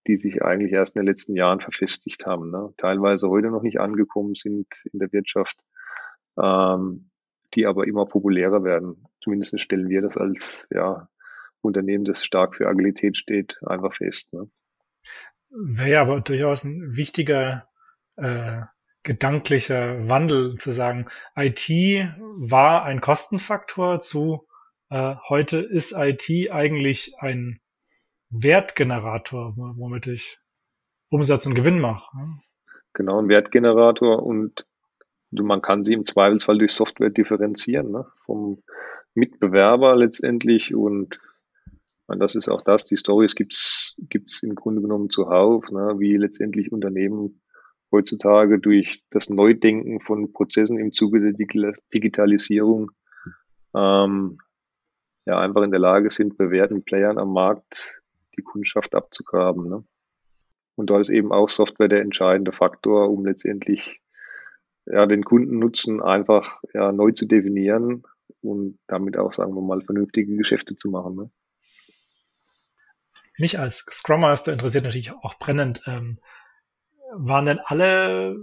die 0.07 0.17
sich 0.17 0.41
eigentlich 0.41 0.71
erst 0.71 0.95
in 0.95 1.03
den 1.03 1.07
letzten 1.07 1.35
Jahren 1.35 1.59
verfestigt 1.59 2.25
haben. 2.25 2.49
Ne? 2.49 2.73
Teilweise 2.77 3.29
heute 3.29 3.51
noch 3.51 3.61
nicht 3.61 3.79
angekommen 3.79 4.33
sind 4.33 4.65
in 4.91 4.97
der 4.97 5.13
Wirtschaft, 5.13 5.63
ähm, 6.35 7.11
die 7.53 7.67
aber 7.67 7.85
immer 7.85 8.07
populärer 8.07 8.63
werden. 8.63 9.05
Zumindest 9.21 9.59
stellen 9.61 9.89
wir 9.89 10.01
das 10.01 10.17
als 10.17 10.67
ja, 10.71 11.09
Unternehmen, 11.61 12.05
das 12.05 12.25
stark 12.25 12.55
für 12.55 12.67
Agilität 12.67 13.17
steht, 13.17 13.59
einfach 13.63 13.93
fest. 13.93 14.33
Ne? 14.33 14.49
Wäre 15.49 15.89
ja 15.89 16.01
aber 16.01 16.21
durchaus 16.21 16.63
ein 16.63 16.95
wichtiger 16.95 17.67
äh, 18.15 18.61
gedanklicher 19.03 20.09
Wandel 20.09 20.55
zu 20.57 20.71
sagen, 20.71 21.07
IT 21.35 21.69
war 21.69 22.83
ein 22.83 22.99
Kostenfaktor 23.01 23.99
zu 23.99 24.47
äh, 24.89 25.15
heute 25.27 25.57
ist 25.59 25.93
IT 25.97 26.51
eigentlich 26.51 27.15
ein 27.19 27.59
Wertgenerator, 28.29 29.53
womit 29.55 30.07
ich 30.07 30.39
Umsatz 31.09 31.45
und 31.45 31.55
Gewinn 31.55 31.79
mache. 31.79 32.05
Genau, 32.93 33.19
ein 33.19 33.29
Wertgenerator 33.29 34.23
und 34.23 34.65
man 35.31 35.61
kann 35.61 35.83
sie 35.83 35.93
im 35.93 36.05
Zweifelsfall 36.05 36.57
durch 36.57 36.71
Software 36.71 37.09
differenzieren, 37.09 37.91
ne? 37.91 38.05
vom 38.25 38.63
Mitbewerber 39.13 39.95
letztendlich 39.95 40.73
und 40.73 41.19
und 42.07 42.19
das 42.19 42.35
ist 42.35 42.49
auch 42.49 42.61
das, 42.61 42.85
die 42.85 42.97
Stories 42.97 43.35
gibt's 43.35 43.95
gibt's 44.09 44.41
im 44.43 44.55
Grunde 44.55 44.81
genommen 44.81 45.09
zuhauf, 45.09 45.69
ne? 45.71 45.95
wie 45.99 46.15
letztendlich 46.15 46.71
Unternehmen 46.71 47.41
heutzutage 47.91 48.59
durch 48.59 49.03
das 49.09 49.29
Neudenken 49.29 49.99
von 50.01 50.33
Prozessen 50.33 50.77
im 50.77 50.91
Zuge 50.91 51.19
der 51.19 51.33
Digitalisierung 51.93 52.91
ähm, 53.75 54.39
ja 55.25 55.39
einfach 55.39 55.63
in 55.63 55.71
der 55.71 55.79
Lage 55.79 56.09
sind, 56.09 56.37
bewährten 56.37 56.83
Playern 56.83 57.17
am 57.17 57.33
Markt 57.33 58.01
die 58.37 58.43
Kundschaft 58.43 58.95
abzugraben. 58.95 59.69
Ne? 59.69 59.83
Und 60.75 60.89
da 60.89 60.99
ist 60.99 61.09
eben 61.09 61.31
auch 61.31 61.49
Software 61.49 61.87
der 61.87 62.01
entscheidende 62.01 62.51
Faktor, 62.51 63.09
um 63.09 63.25
letztendlich 63.25 64.01
ja, 64.85 65.05
den 65.05 65.23
Kundennutzen 65.23 66.01
einfach 66.01 66.61
ja, 66.73 66.91
neu 66.91 67.11
zu 67.11 67.25
definieren 67.25 68.03
und 68.41 68.79
damit 68.87 69.17
auch, 69.17 69.33
sagen 69.33 69.53
wir 69.55 69.61
mal, 69.61 69.81
vernünftige 69.81 70.35
Geschäfte 70.37 70.75
zu 70.75 70.89
machen. 70.89 71.15
Ne? 71.15 71.31
Mich 73.37 73.59
als 73.59 73.85
Scrum 73.91 74.21
Master 74.21 74.53
interessiert 74.53 74.83
natürlich 74.83 75.11
auch 75.11 75.35
brennend, 75.35 75.81
ähm, 75.85 76.15
waren 77.13 77.45
denn 77.45 77.59
alle 77.59 78.35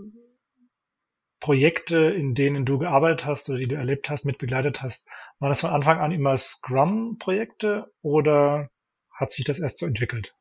Projekte, 1.40 1.98
in 1.98 2.34
denen 2.34 2.64
du 2.64 2.78
gearbeitet 2.78 3.26
hast 3.26 3.50
oder 3.50 3.58
die 3.58 3.68
du 3.68 3.76
erlebt 3.76 4.08
hast, 4.08 4.24
mitbegleitet 4.24 4.82
hast, 4.82 5.08
waren 5.40 5.50
das 5.50 5.60
von 5.60 5.70
Anfang 5.70 5.98
an 5.98 6.12
immer 6.12 6.36
Scrum-Projekte 6.38 7.92
oder 8.00 8.70
hat 9.10 9.30
sich 9.30 9.44
das 9.44 9.58
erst 9.58 9.78
so 9.78 9.86
entwickelt? 9.86 10.34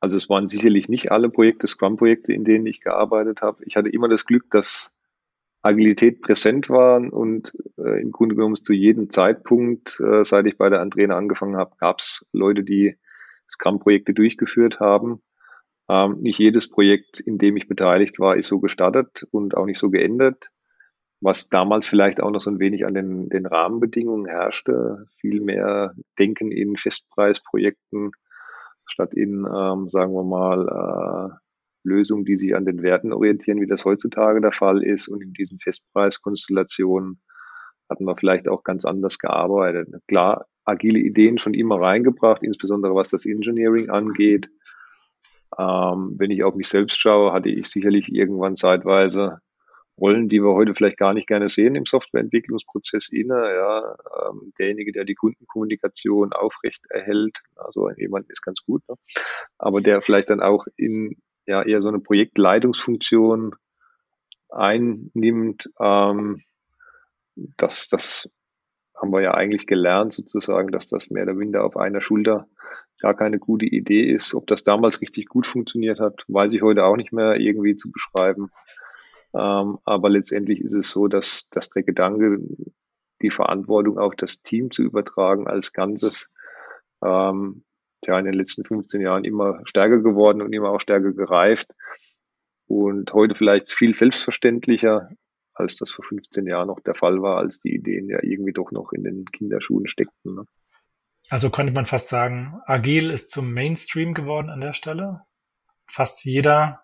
Also 0.00 0.16
es 0.16 0.30
waren 0.30 0.46
sicherlich 0.46 0.88
nicht 0.88 1.10
alle 1.10 1.28
Projekte 1.28 1.66
Scrum-Projekte, 1.66 2.32
in 2.32 2.44
denen 2.44 2.66
ich 2.66 2.80
gearbeitet 2.80 3.42
habe. 3.42 3.64
Ich 3.64 3.76
hatte 3.76 3.88
immer 3.88 4.08
das 4.08 4.24
Glück, 4.24 4.50
dass 4.50 4.96
Agilität 5.62 6.22
präsent 6.22 6.70
war 6.70 7.00
und 7.12 7.52
äh, 7.78 8.00
im 8.00 8.12
Grunde 8.12 8.36
genommen 8.36 8.56
zu 8.56 8.72
jedem 8.72 9.10
Zeitpunkt, 9.10 10.00
äh, 10.00 10.24
seit 10.24 10.46
ich 10.46 10.56
bei 10.56 10.68
der 10.68 10.80
Andrena 10.80 11.16
angefangen 11.16 11.56
habe, 11.56 11.74
gab 11.78 12.00
es 12.00 12.24
Leute, 12.32 12.62
die 12.62 12.96
Scrum-Projekte 13.50 14.14
durchgeführt 14.14 14.78
haben. 14.80 15.20
Ähm, 15.88 16.18
nicht 16.20 16.38
jedes 16.38 16.68
Projekt, 16.68 17.20
in 17.20 17.38
dem 17.38 17.56
ich 17.56 17.66
beteiligt 17.66 18.20
war, 18.20 18.36
ist 18.36 18.48
so 18.48 18.60
gestartet 18.60 19.26
und 19.30 19.56
auch 19.56 19.66
nicht 19.66 19.78
so 19.78 19.90
geendet, 19.90 20.50
was 21.20 21.48
damals 21.48 21.86
vielleicht 21.86 22.22
auch 22.22 22.30
noch 22.30 22.40
so 22.40 22.50
ein 22.50 22.60
wenig 22.60 22.86
an 22.86 22.94
den, 22.94 23.28
den 23.28 23.46
Rahmenbedingungen 23.46 24.26
herrschte. 24.26 25.06
Viel 25.20 25.40
mehr 25.40 25.94
Denken 26.18 26.52
in 26.52 26.76
Festpreisprojekten 26.76 28.12
statt 28.84 29.14
in, 29.14 29.46
ähm, 29.46 29.88
sagen 29.88 30.12
wir 30.12 30.24
mal, 30.24 31.32
äh, 31.32 31.47
Lösungen, 31.84 32.24
die 32.24 32.36
sich 32.36 32.54
an 32.54 32.64
den 32.64 32.82
Werten 32.82 33.12
orientieren, 33.12 33.60
wie 33.60 33.66
das 33.66 33.84
heutzutage 33.84 34.40
der 34.40 34.52
Fall 34.52 34.82
ist. 34.82 35.08
Und 35.08 35.22
in 35.22 35.32
diesen 35.32 35.58
Festpreiskonstellationen 35.58 37.20
hatten 37.88 38.04
wir 38.04 38.16
vielleicht 38.16 38.48
auch 38.48 38.64
ganz 38.64 38.84
anders 38.84 39.18
gearbeitet. 39.18 39.88
Klar, 40.06 40.46
agile 40.64 40.98
Ideen 40.98 41.38
schon 41.38 41.54
immer 41.54 41.80
reingebracht, 41.80 42.42
insbesondere 42.42 42.94
was 42.94 43.10
das 43.10 43.24
Engineering 43.24 43.90
angeht. 43.90 44.50
Ähm, 45.58 46.14
wenn 46.18 46.30
ich 46.30 46.44
auf 46.44 46.54
mich 46.54 46.68
selbst 46.68 47.00
schaue, 47.00 47.32
hatte 47.32 47.48
ich 47.48 47.68
sicherlich 47.68 48.12
irgendwann 48.12 48.56
zeitweise 48.56 49.40
Rollen, 49.98 50.28
die 50.28 50.40
wir 50.40 50.54
heute 50.54 50.74
vielleicht 50.74 50.96
gar 50.96 51.12
nicht 51.12 51.26
gerne 51.26 51.48
sehen 51.48 51.74
im 51.74 51.84
Softwareentwicklungsprozess 51.84 53.08
inne. 53.10 53.42
Ja, 53.42 53.96
ähm, 54.28 54.52
derjenige, 54.58 54.92
der 54.92 55.04
die 55.04 55.14
Kundenkommunikation 55.14 56.32
aufrecht 56.32 56.84
erhält, 56.90 57.40
also 57.56 57.90
jemand 57.96 58.30
ist 58.30 58.42
ganz 58.42 58.60
gut, 58.64 58.82
ne? 58.88 58.94
aber 59.58 59.80
der 59.80 60.00
vielleicht 60.00 60.30
dann 60.30 60.40
auch 60.40 60.66
in 60.76 61.16
ja 61.48 61.62
eher 61.62 61.82
so 61.82 61.88
eine 61.88 61.98
Projektleitungsfunktion 61.98 63.54
einnimmt, 64.50 65.70
ähm, 65.80 66.42
das, 67.34 67.88
das 67.88 68.28
haben 68.94 69.12
wir 69.12 69.20
ja 69.20 69.34
eigentlich 69.34 69.66
gelernt 69.66 70.12
sozusagen, 70.12 70.70
dass 70.70 70.86
das 70.86 71.10
mehr 71.10 71.22
oder 71.22 71.34
minder 71.34 71.64
auf 71.64 71.76
einer 71.76 72.00
Schulter 72.00 72.46
gar 73.00 73.14
keine 73.14 73.38
gute 73.38 73.66
Idee 73.66 74.12
ist. 74.12 74.34
Ob 74.34 74.46
das 74.46 74.64
damals 74.64 75.00
richtig 75.00 75.26
gut 75.26 75.46
funktioniert 75.46 76.00
hat, 76.00 76.24
weiß 76.28 76.52
ich 76.52 76.62
heute 76.62 76.84
auch 76.84 76.96
nicht 76.96 77.12
mehr 77.12 77.36
irgendwie 77.36 77.76
zu 77.76 77.90
beschreiben. 77.92 78.50
Ähm, 79.34 79.78
aber 79.84 80.08
letztendlich 80.08 80.60
ist 80.60 80.74
es 80.74 80.90
so, 80.90 81.06
dass, 81.06 81.48
dass 81.50 81.70
der 81.70 81.84
Gedanke, 81.84 82.40
die 83.22 83.30
Verantwortung 83.30 83.98
auf 83.98 84.14
das 84.16 84.42
Team 84.42 84.70
zu 84.70 84.82
übertragen 84.82 85.46
als 85.46 85.72
Ganzes, 85.72 86.30
ähm, 87.04 87.64
ja, 88.08 88.18
in 88.18 88.24
den 88.24 88.34
letzten 88.34 88.64
15 88.64 89.00
Jahren 89.00 89.24
immer 89.24 89.60
stärker 89.64 89.98
geworden 89.98 90.42
und 90.42 90.52
immer 90.52 90.70
auch 90.70 90.80
stärker 90.80 91.12
gereift. 91.12 91.74
Und 92.66 93.12
heute 93.12 93.34
vielleicht 93.34 93.70
viel 93.70 93.94
selbstverständlicher, 93.94 95.10
als 95.54 95.76
das 95.76 95.90
vor 95.90 96.04
15 96.04 96.46
Jahren 96.46 96.68
noch 96.68 96.80
der 96.80 96.94
Fall 96.94 97.22
war, 97.22 97.36
als 97.38 97.60
die 97.60 97.74
Ideen 97.74 98.08
ja 98.08 98.18
irgendwie 98.22 98.52
doch 98.52 98.72
noch 98.72 98.92
in 98.92 99.04
den 99.04 99.24
Kinderschuhen 99.26 99.88
steckten. 99.88 100.34
Ne? 100.34 100.44
Also 101.30 101.50
könnte 101.50 101.72
man 101.72 101.86
fast 101.86 102.08
sagen, 102.08 102.60
agil 102.64 103.10
ist 103.10 103.30
zum 103.30 103.52
Mainstream 103.52 104.14
geworden 104.14 104.48
an 104.48 104.60
der 104.60 104.72
Stelle. 104.72 105.20
Fast 105.86 106.24
jeder 106.24 106.82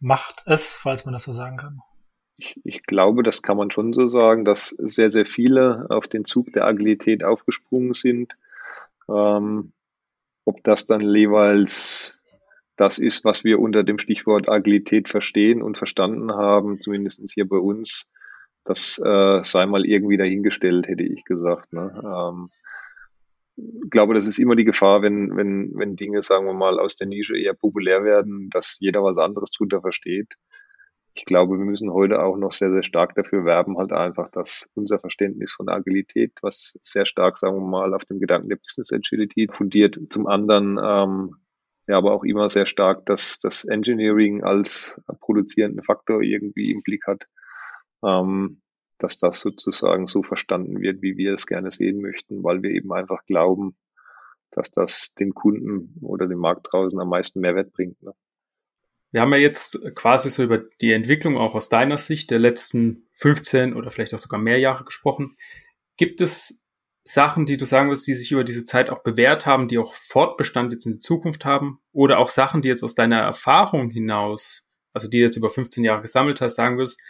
macht 0.00 0.42
es, 0.46 0.74
falls 0.74 1.04
man 1.04 1.12
das 1.12 1.24
so 1.24 1.32
sagen 1.32 1.56
kann. 1.56 1.80
Ich, 2.36 2.60
ich 2.64 2.82
glaube, 2.84 3.22
das 3.22 3.42
kann 3.42 3.56
man 3.56 3.70
schon 3.70 3.92
so 3.92 4.06
sagen, 4.06 4.44
dass 4.44 4.68
sehr, 4.78 5.10
sehr 5.10 5.26
viele 5.26 5.86
auf 5.90 6.08
den 6.08 6.24
Zug 6.24 6.52
der 6.52 6.64
Agilität 6.64 7.24
aufgesprungen 7.24 7.94
sind. 7.94 8.36
Ähm, 9.08 9.72
ob 10.44 10.62
das 10.64 10.86
dann 10.86 11.00
jeweils 11.00 12.14
das 12.76 12.98
ist, 12.98 13.24
was 13.24 13.44
wir 13.44 13.58
unter 13.58 13.82
dem 13.82 13.98
Stichwort 13.98 14.48
Agilität 14.48 15.08
verstehen 15.08 15.62
und 15.62 15.76
verstanden 15.76 16.32
haben, 16.32 16.80
zumindest 16.80 17.22
hier 17.32 17.48
bei 17.48 17.56
uns, 17.56 18.08
das 18.64 18.98
äh, 19.04 19.42
sei 19.42 19.66
mal 19.66 19.84
irgendwie 19.84 20.16
dahingestellt, 20.16 20.86
hätte 20.86 21.02
ich 21.02 21.24
gesagt. 21.24 21.72
Ne? 21.72 22.00
Ähm, 22.04 22.50
glaube, 23.90 24.14
das 24.14 24.26
ist 24.26 24.38
immer 24.38 24.56
die 24.56 24.64
Gefahr, 24.64 25.02
wenn, 25.02 25.36
wenn, 25.36 25.72
wenn 25.74 25.96
Dinge, 25.96 26.22
sagen 26.22 26.46
wir 26.46 26.52
mal, 26.52 26.78
aus 26.78 26.96
der 26.96 27.06
Nische 27.06 27.36
eher 27.36 27.54
populär 27.54 28.04
werden, 28.04 28.50
dass 28.50 28.76
jeder 28.80 29.02
was 29.02 29.18
anderes 29.18 29.50
drunter 29.50 29.80
versteht. 29.80 30.34
Ich 31.18 31.24
glaube, 31.24 31.58
wir 31.58 31.64
müssen 31.64 31.92
heute 31.92 32.22
auch 32.22 32.36
noch 32.36 32.52
sehr, 32.52 32.70
sehr 32.70 32.84
stark 32.84 33.16
dafür 33.16 33.44
werben, 33.44 33.76
halt 33.76 33.92
einfach, 33.92 34.30
dass 34.30 34.70
unser 34.74 35.00
Verständnis 35.00 35.52
von 35.52 35.68
Agilität, 35.68 36.32
was 36.42 36.78
sehr 36.80 37.06
stark, 37.06 37.38
sagen 37.38 37.56
wir 37.56 37.66
mal, 37.66 37.92
auf 37.92 38.04
dem 38.04 38.20
Gedanken 38.20 38.48
der 38.48 38.56
Business 38.56 38.92
Agility 38.92 39.48
fundiert, 39.52 39.98
zum 40.08 40.28
anderen 40.28 40.78
ähm, 40.80 41.34
ja, 41.88 41.96
aber 41.96 42.12
auch 42.12 42.22
immer 42.22 42.48
sehr 42.48 42.66
stark, 42.66 43.04
dass 43.06 43.40
das 43.40 43.64
Engineering 43.64 44.44
als 44.44 45.00
produzierenden 45.20 45.82
Faktor 45.82 46.22
irgendwie 46.22 46.70
im 46.70 46.82
Blick 46.82 47.04
hat, 47.08 47.26
ähm, 48.04 48.60
dass 48.98 49.16
das 49.16 49.40
sozusagen 49.40 50.06
so 50.06 50.22
verstanden 50.22 50.80
wird, 50.80 51.02
wie 51.02 51.16
wir 51.16 51.34
es 51.34 51.48
gerne 51.48 51.72
sehen 51.72 52.00
möchten, 52.00 52.44
weil 52.44 52.62
wir 52.62 52.70
eben 52.70 52.92
einfach 52.92 53.24
glauben, 53.26 53.76
dass 54.52 54.70
das 54.70 55.14
den 55.14 55.34
Kunden 55.34 55.98
oder 56.00 56.28
dem 56.28 56.38
Markt 56.38 56.68
draußen 56.70 57.00
am 57.00 57.08
meisten 57.08 57.40
Mehrwert 57.40 57.72
bringt. 57.72 58.00
Ne? 58.04 58.12
Wir 59.10 59.22
haben 59.22 59.32
ja 59.32 59.38
jetzt 59.38 59.80
quasi 59.94 60.28
so 60.28 60.42
über 60.42 60.58
die 60.80 60.92
Entwicklung 60.92 61.38
auch 61.38 61.54
aus 61.54 61.68
deiner 61.68 61.96
Sicht 61.96 62.30
der 62.30 62.38
letzten 62.38 63.08
15 63.12 63.74
oder 63.74 63.90
vielleicht 63.90 64.14
auch 64.14 64.18
sogar 64.18 64.38
mehr 64.38 64.58
Jahre 64.58 64.84
gesprochen. 64.84 65.36
Gibt 65.96 66.20
es 66.20 66.62
Sachen, 67.04 67.46
die 67.46 67.56
du 67.56 67.64
sagen 67.64 67.88
wirst, 67.90 68.06
die 68.06 68.14
sich 68.14 68.32
über 68.32 68.44
diese 68.44 68.64
Zeit 68.64 68.90
auch 68.90 69.02
bewährt 69.02 69.46
haben, 69.46 69.68
die 69.68 69.78
auch 69.78 69.94
Fortbestand 69.94 70.72
jetzt 70.72 70.84
in 70.84 70.94
der 70.94 71.00
Zukunft 71.00 71.46
haben? 71.46 71.80
Oder 71.92 72.18
auch 72.18 72.28
Sachen, 72.28 72.60
die 72.60 72.68
jetzt 72.68 72.84
aus 72.84 72.94
deiner 72.94 73.20
Erfahrung 73.20 73.88
hinaus, 73.90 74.66
also 74.92 75.08
die 75.08 75.18
jetzt 75.18 75.36
über 75.36 75.48
15 75.48 75.84
Jahre 75.84 76.02
gesammelt 76.02 76.42
hast, 76.42 76.56
sagen 76.56 76.76
wirst, 76.76 77.00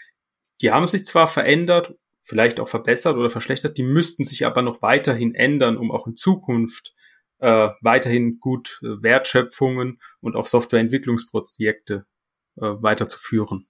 die 0.62 0.70
haben 0.70 0.86
sich 0.86 1.04
zwar 1.04 1.26
verändert, 1.26 1.96
vielleicht 2.22 2.60
auch 2.60 2.68
verbessert 2.68 3.16
oder 3.16 3.28
verschlechtert, 3.28 3.76
die 3.76 3.82
müssten 3.82 4.22
sich 4.22 4.46
aber 4.46 4.62
noch 4.62 4.82
weiterhin 4.82 5.34
ändern, 5.34 5.76
um 5.76 5.90
auch 5.90 6.06
in 6.06 6.14
Zukunft 6.14 6.94
äh, 7.38 7.70
weiterhin 7.80 8.38
gut 8.40 8.80
äh, 8.82 9.02
Wertschöpfungen 9.02 9.98
und 10.20 10.36
auch 10.36 10.46
Softwareentwicklungsprojekte 10.46 12.06
äh, 12.56 12.60
weiterzuführen. 12.60 13.68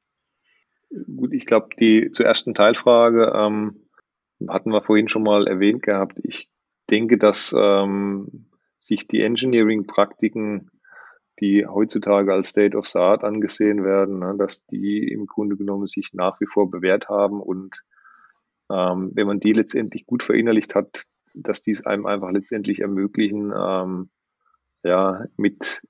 Gut, 0.90 1.32
ich 1.32 1.44
glaube, 1.44 1.68
die 1.78 2.10
zur 2.12 2.26
ersten 2.26 2.54
Teilfrage, 2.54 3.32
ähm, 3.34 3.88
hatten 4.48 4.70
wir 4.70 4.82
vorhin 4.82 5.08
schon 5.08 5.22
mal 5.22 5.46
erwähnt 5.46 5.82
gehabt. 5.82 6.18
Ich 6.22 6.48
denke, 6.90 7.18
dass 7.18 7.54
ähm, 7.56 8.46
sich 8.80 9.06
die 9.06 9.20
Engineering-Praktiken, 9.20 10.70
die 11.40 11.66
heutzutage 11.66 12.32
als 12.32 12.48
State 12.48 12.76
of 12.76 12.86
the 12.88 12.98
Art 12.98 13.22
angesehen 13.22 13.84
werden, 13.84 14.20
ne, 14.20 14.34
dass 14.38 14.64
die 14.66 15.06
im 15.08 15.26
Grunde 15.26 15.56
genommen 15.56 15.86
sich 15.86 16.10
nach 16.14 16.40
wie 16.40 16.46
vor 16.46 16.70
bewährt 16.70 17.08
haben 17.08 17.40
und 17.40 17.82
ähm, 18.70 19.10
wenn 19.14 19.26
man 19.26 19.40
die 19.40 19.52
letztendlich 19.52 20.06
gut 20.06 20.22
verinnerlicht 20.22 20.74
hat, 20.74 21.04
dass 21.34 21.62
dies 21.62 21.84
einem 21.84 22.06
einfach 22.06 22.30
letztendlich 22.30 22.80
ermöglichen, 22.80 23.52
ähm, 23.56 24.10
ja, 24.82 25.24
mit, 25.36 25.82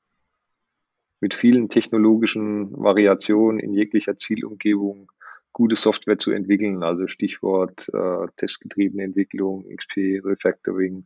mit 1.21 1.35
vielen 1.35 1.69
technologischen 1.69 2.73
Variationen 2.73 3.61
in 3.61 3.75
jeglicher 3.75 4.17
Zielumgebung 4.17 5.11
gute 5.53 5.77
Software 5.77 6.19
zu 6.19 6.31
entwickeln, 6.31 6.83
also 6.83 7.09
Stichwort 7.09 7.89
äh, 7.93 8.27
testgetriebene 8.37 9.03
Entwicklung, 9.03 9.65
XP, 9.75 10.21
Refactoring 10.25 11.05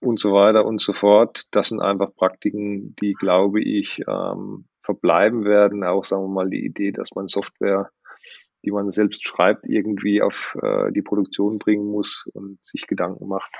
und 0.00 0.20
so 0.20 0.32
weiter 0.32 0.64
und 0.64 0.80
so 0.80 0.92
fort. 0.92 1.44
Das 1.50 1.68
sind 1.68 1.80
einfach 1.80 2.14
Praktiken, 2.14 2.94
die, 2.96 3.14
glaube 3.14 3.60
ich, 3.60 4.02
ähm, 4.06 4.66
verbleiben 4.80 5.44
werden. 5.44 5.82
Auch, 5.82 6.04
sagen 6.04 6.22
wir 6.22 6.28
mal, 6.28 6.50
die 6.50 6.64
Idee, 6.64 6.92
dass 6.92 7.14
man 7.14 7.26
Software, 7.26 7.90
die 8.64 8.70
man 8.70 8.90
selbst 8.90 9.26
schreibt, 9.26 9.66
irgendwie 9.66 10.22
auf 10.22 10.56
äh, 10.62 10.90
die 10.92 11.02
Produktion 11.02 11.58
bringen 11.58 11.86
muss 11.86 12.24
und 12.32 12.58
sich 12.64 12.86
Gedanken 12.86 13.28
macht, 13.28 13.52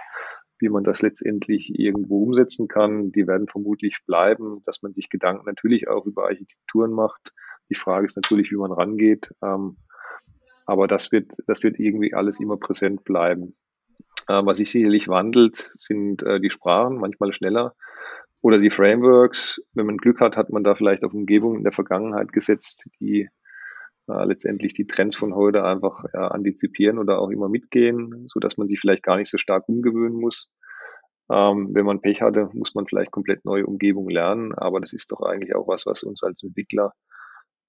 wie 0.58 0.68
man 0.68 0.84
das 0.84 1.02
letztendlich 1.02 1.78
irgendwo 1.78 2.22
umsetzen 2.22 2.68
kann. 2.68 3.12
Die 3.12 3.26
werden 3.26 3.48
vermutlich 3.48 3.98
bleiben, 4.06 4.62
dass 4.64 4.82
man 4.82 4.94
sich 4.94 5.08
Gedanken 5.08 5.46
natürlich 5.46 5.88
auch 5.88 6.06
über 6.06 6.24
Architekturen 6.24 6.92
macht. 6.92 7.32
Die 7.70 7.74
Frage 7.74 8.06
ist 8.06 8.16
natürlich, 8.16 8.50
wie 8.50 8.56
man 8.56 8.72
rangeht. 8.72 9.32
Ähm, 9.42 9.76
aber 10.66 10.86
das 10.86 11.12
wird, 11.12 11.32
das 11.46 11.62
wird 11.62 11.78
irgendwie 11.78 12.14
alles 12.14 12.40
immer 12.40 12.56
präsent 12.56 13.04
bleiben. 13.04 13.56
Äh, 14.28 14.44
was 14.44 14.56
sich 14.58 14.70
sicherlich 14.70 15.08
wandelt, 15.08 15.70
sind 15.76 16.22
äh, 16.22 16.40
die 16.40 16.50
Sprachen, 16.50 16.98
manchmal 16.98 17.32
schneller. 17.32 17.74
Oder 18.40 18.58
die 18.58 18.70
Frameworks. 18.70 19.60
Wenn 19.72 19.86
man 19.86 19.96
Glück 19.96 20.20
hat, 20.20 20.36
hat 20.36 20.50
man 20.50 20.64
da 20.64 20.74
vielleicht 20.74 21.04
auf 21.04 21.14
Umgebungen 21.14 21.58
in 21.58 21.64
der 21.64 21.72
Vergangenheit 21.72 22.32
gesetzt, 22.32 22.88
die 23.00 23.28
äh, 24.08 24.24
letztendlich 24.24 24.74
die 24.74 24.86
Trends 24.86 25.16
von 25.16 25.34
heute 25.34 25.64
einfach 25.64 26.04
äh, 26.12 26.18
antizipieren 26.18 26.98
oder 26.98 27.18
auch 27.18 27.30
immer 27.30 27.48
mitgehen, 27.48 28.26
so 28.28 28.40
dass 28.40 28.56
man 28.56 28.68
sich 28.68 28.80
vielleicht 28.80 29.02
gar 29.02 29.16
nicht 29.16 29.30
so 29.30 29.38
stark 29.38 29.68
umgewöhnen 29.68 30.18
muss. 30.18 30.50
Ähm, 31.30 31.70
wenn 31.72 31.86
man 31.86 32.02
Pech 32.02 32.20
hatte, 32.20 32.50
muss 32.52 32.74
man 32.74 32.86
vielleicht 32.86 33.10
komplett 33.10 33.44
neue 33.44 33.66
Umgebungen 33.66 34.10
lernen, 34.10 34.54
aber 34.54 34.80
das 34.80 34.92
ist 34.92 35.10
doch 35.10 35.22
eigentlich 35.22 35.54
auch 35.54 35.66
was, 35.66 35.86
was 35.86 36.02
uns 36.02 36.22
als 36.22 36.42
Entwickler 36.42 36.92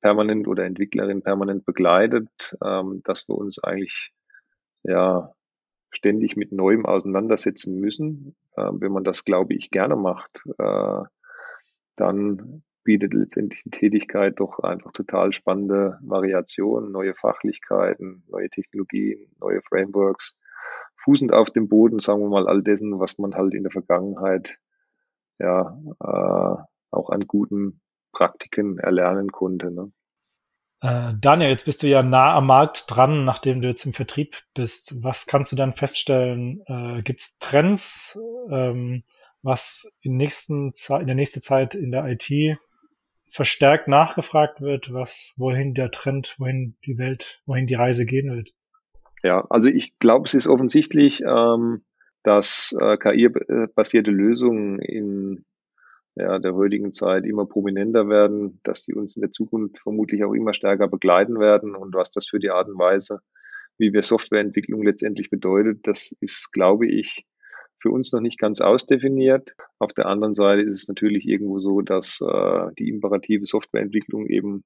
permanent 0.01 0.47
oder 0.47 0.65
Entwicklerin 0.65 1.23
permanent 1.23 1.65
begleitet, 1.65 2.55
ähm, 2.63 3.01
dass 3.05 3.27
wir 3.27 3.35
uns 3.35 3.57
eigentlich 3.63 4.11
ja 4.83 5.31
ständig 5.89 6.35
mit 6.35 6.51
Neuem 6.51 6.85
auseinandersetzen 6.85 7.79
müssen. 7.79 8.35
Äh, 8.57 8.69
wenn 8.73 8.91
man 8.91 9.03
das, 9.03 9.23
glaube 9.23 9.53
ich, 9.55 9.71
gerne 9.71 9.95
macht, 9.95 10.43
äh, 10.59 11.03
dann 11.95 12.63
bietet 12.85 13.13
letztendlich 13.13 13.63
die 13.63 13.71
Tätigkeit 13.71 14.39
doch 14.39 14.59
einfach 14.59 14.93
total 14.93 15.33
spannende 15.33 15.99
Variationen, 16.01 16.91
neue 16.91 17.13
Fachlichkeiten, 17.13 18.23
neue 18.29 18.49
Technologien, 18.49 19.27
neue 19.41 19.61
Frameworks, 19.63 20.37
fußend 20.95 21.33
auf 21.33 21.49
dem 21.49 21.67
Boden, 21.67 21.99
sagen 21.99 22.21
wir 22.21 22.29
mal, 22.29 22.47
all 22.47 22.63
dessen, 22.63 22.97
was 22.99 23.17
man 23.17 23.35
halt 23.35 23.53
in 23.53 23.63
der 23.63 23.71
Vergangenheit 23.71 24.57
ja 25.39 25.77
äh, 25.99 26.63
auch 26.91 27.09
an 27.09 27.27
guten 27.27 27.81
Praktiken 28.13 28.77
erlernen 28.77 29.31
konnte. 29.31 29.71
Ne? 29.71 29.91
Äh, 30.81 31.13
Daniel, 31.19 31.49
jetzt 31.49 31.65
bist 31.65 31.83
du 31.83 31.87
ja 31.87 32.03
nah 32.03 32.35
am 32.35 32.47
Markt 32.47 32.85
dran, 32.87 33.25
nachdem 33.25 33.61
du 33.61 33.67
jetzt 33.67 33.85
im 33.85 33.93
Vertrieb 33.93 34.37
bist. 34.53 35.03
Was 35.03 35.25
kannst 35.25 35.51
du 35.51 35.55
dann 35.55 35.73
feststellen? 35.73 36.61
Äh, 36.67 37.01
Gibt 37.01 37.21
es 37.21 37.37
Trends, 37.39 38.17
ähm, 38.49 39.03
was 39.41 39.91
in, 40.01 40.15
nächsten 40.17 40.73
in 40.99 41.07
der 41.07 41.15
nächsten 41.15 41.41
Zeit 41.41 41.75
in 41.75 41.91
der 41.91 42.05
IT 42.05 42.57
verstärkt 43.35 43.89
nachgefragt 43.89 44.61
wird, 44.61 44.93
was 44.93 45.33
wohin 45.35 45.73
der 45.73 45.91
Trend, 45.91 46.35
wohin 46.37 46.77
die 46.85 46.97
Welt, 46.97 47.41
wohin 47.45 47.67
die 47.67 47.75
Reise 47.75 48.05
gehen 48.05 48.33
wird? 48.33 48.53
Ja, 49.23 49.45
also 49.49 49.67
ich 49.67 49.99
glaube, 49.99 50.25
es 50.25 50.33
ist 50.33 50.47
offensichtlich, 50.47 51.21
ähm, 51.21 51.83
dass 52.23 52.73
äh, 52.79 52.95
KI-basierte 52.95 54.09
Lösungen 54.09 54.79
in 54.79 55.43
ja, 56.15 56.39
der 56.39 56.55
heutigen 56.55 56.93
Zeit 56.93 57.25
immer 57.25 57.45
prominenter 57.45 58.07
werden, 58.07 58.61
dass 58.63 58.83
die 58.83 58.93
uns 58.93 59.17
in 59.17 59.21
der 59.21 59.31
Zukunft 59.31 59.79
vermutlich 59.79 60.23
auch 60.23 60.33
immer 60.33 60.53
stärker 60.53 60.87
begleiten 60.87 61.37
werden 61.37 61.75
und 61.75 61.93
was 61.93 62.11
das 62.11 62.27
für 62.29 62.39
die 62.39 62.51
Art 62.51 62.69
und 62.69 62.79
Weise, 62.79 63.19
wie 63.77 63.91
wir 63.91 64.01
Softwareentwicklung 64.01 64.81
letztendlich 64.81 65.29
bedeutet, 65.29 65.79
das 65.83 66.15
ist, 66.21 66.53
glaube 66.53 66.87
ich, 66.87 67.25
für 67.85 67.91
uns 67.91 68.11
noch 68.11 68.19
nicht 68.19 68.39
ganz 68.39 68.61
ausdefiniert. 68.61 69.55
Auf 69.77 69.93
der 69.93 70.07
anderen 70.07 70.33
Seite 70.33 70.63
ist 70.63 70.81
es 70.81 70.87
natürlich 70.87 71.27
irgendwo 71.27 71.59
so, 71.59 71.81
dass 71.81 72.19
äh, 72.19 72.71
die 72.79 72.89
imperative 72.89 73.45
Softwareentwicklung 73.45 74.25
eben 74.25 74.63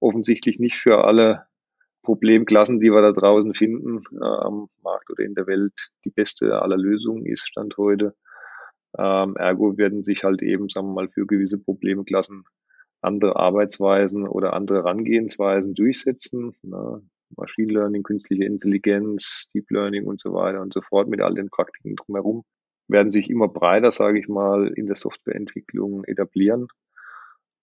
offensichtlich 0.00 0.58
nicht 0.58 0.76
für 0.76 1.04
alle 1.04 1.44
Problemklassen, 2.02 2.80
die 2.80 2.90
wir 2.90 3.02
da 3.02 3.12
draußen 3.12 3.52
finden, 3.52 4.04
äh, 4.18 4.24
am 4.24 4.70
Markt 4.82 5.10
oder 5.10 5.22
in 5.22 5.34
der 5.34 5.46
Welt, 5.46 5.74
die 6.06 6.10
beste 6.10 6.62
aller 6.62 6.78
Lösungen 6.78 7.26
ist, 7.26 7.46
Stand 7.46 7.76
heute. 7.76 8.14
Ähm, 8.96 9.36
ergo 9.36 9.76
werden 9.76 10.02
sich 10.02 10.24
halt 10.24 10.40
eben, 10.40 10.70
sagen 10.70 10.86
wir 10.86 10.94
mal, 10.94 11.08
für 11.10 11.26
gewisse 11.26 11.58
Problemklassen 11.58 12.44
andere 13.02 13.36
Arbeitsweisen 13.36 14.26
oder 14.26 14.54
andere 14.54 14.78
Herangehensweisen 14.78 15.74
durchsetzen. 15.74 16.54
Ne? 16.62 17.02
Machine 17.36 17.72
Learning, 17.72 18.02
künstliche 18.02 18.44
Intelligenz, 18.44 19.44
Deep 19.54 19.70
Learning 19.70 20.06
und 20.06 20.20
so 20.20 20.32
weiter 20.32 20.62
und 20.62 20.72
so 20.72 20.80
fort 20.80 21.08
mit 21.08 21.20
all 21.20 21.34
den 21.34 21.50
Praktiken 21.50 21.96
drumherum 21.96 22.44
werden 22.88 23.12
sich 23.12 23.30
immer 23.30 23.48
breiter, 23.48 23.92
sage 23.92 24.18
ich 24.18 24.28
mal, 24.28 24.68
in 24.68 24.86
der 24.86 24.96
Softwareentwicklung 24.96 26.04
etablieren. 26.04 26.68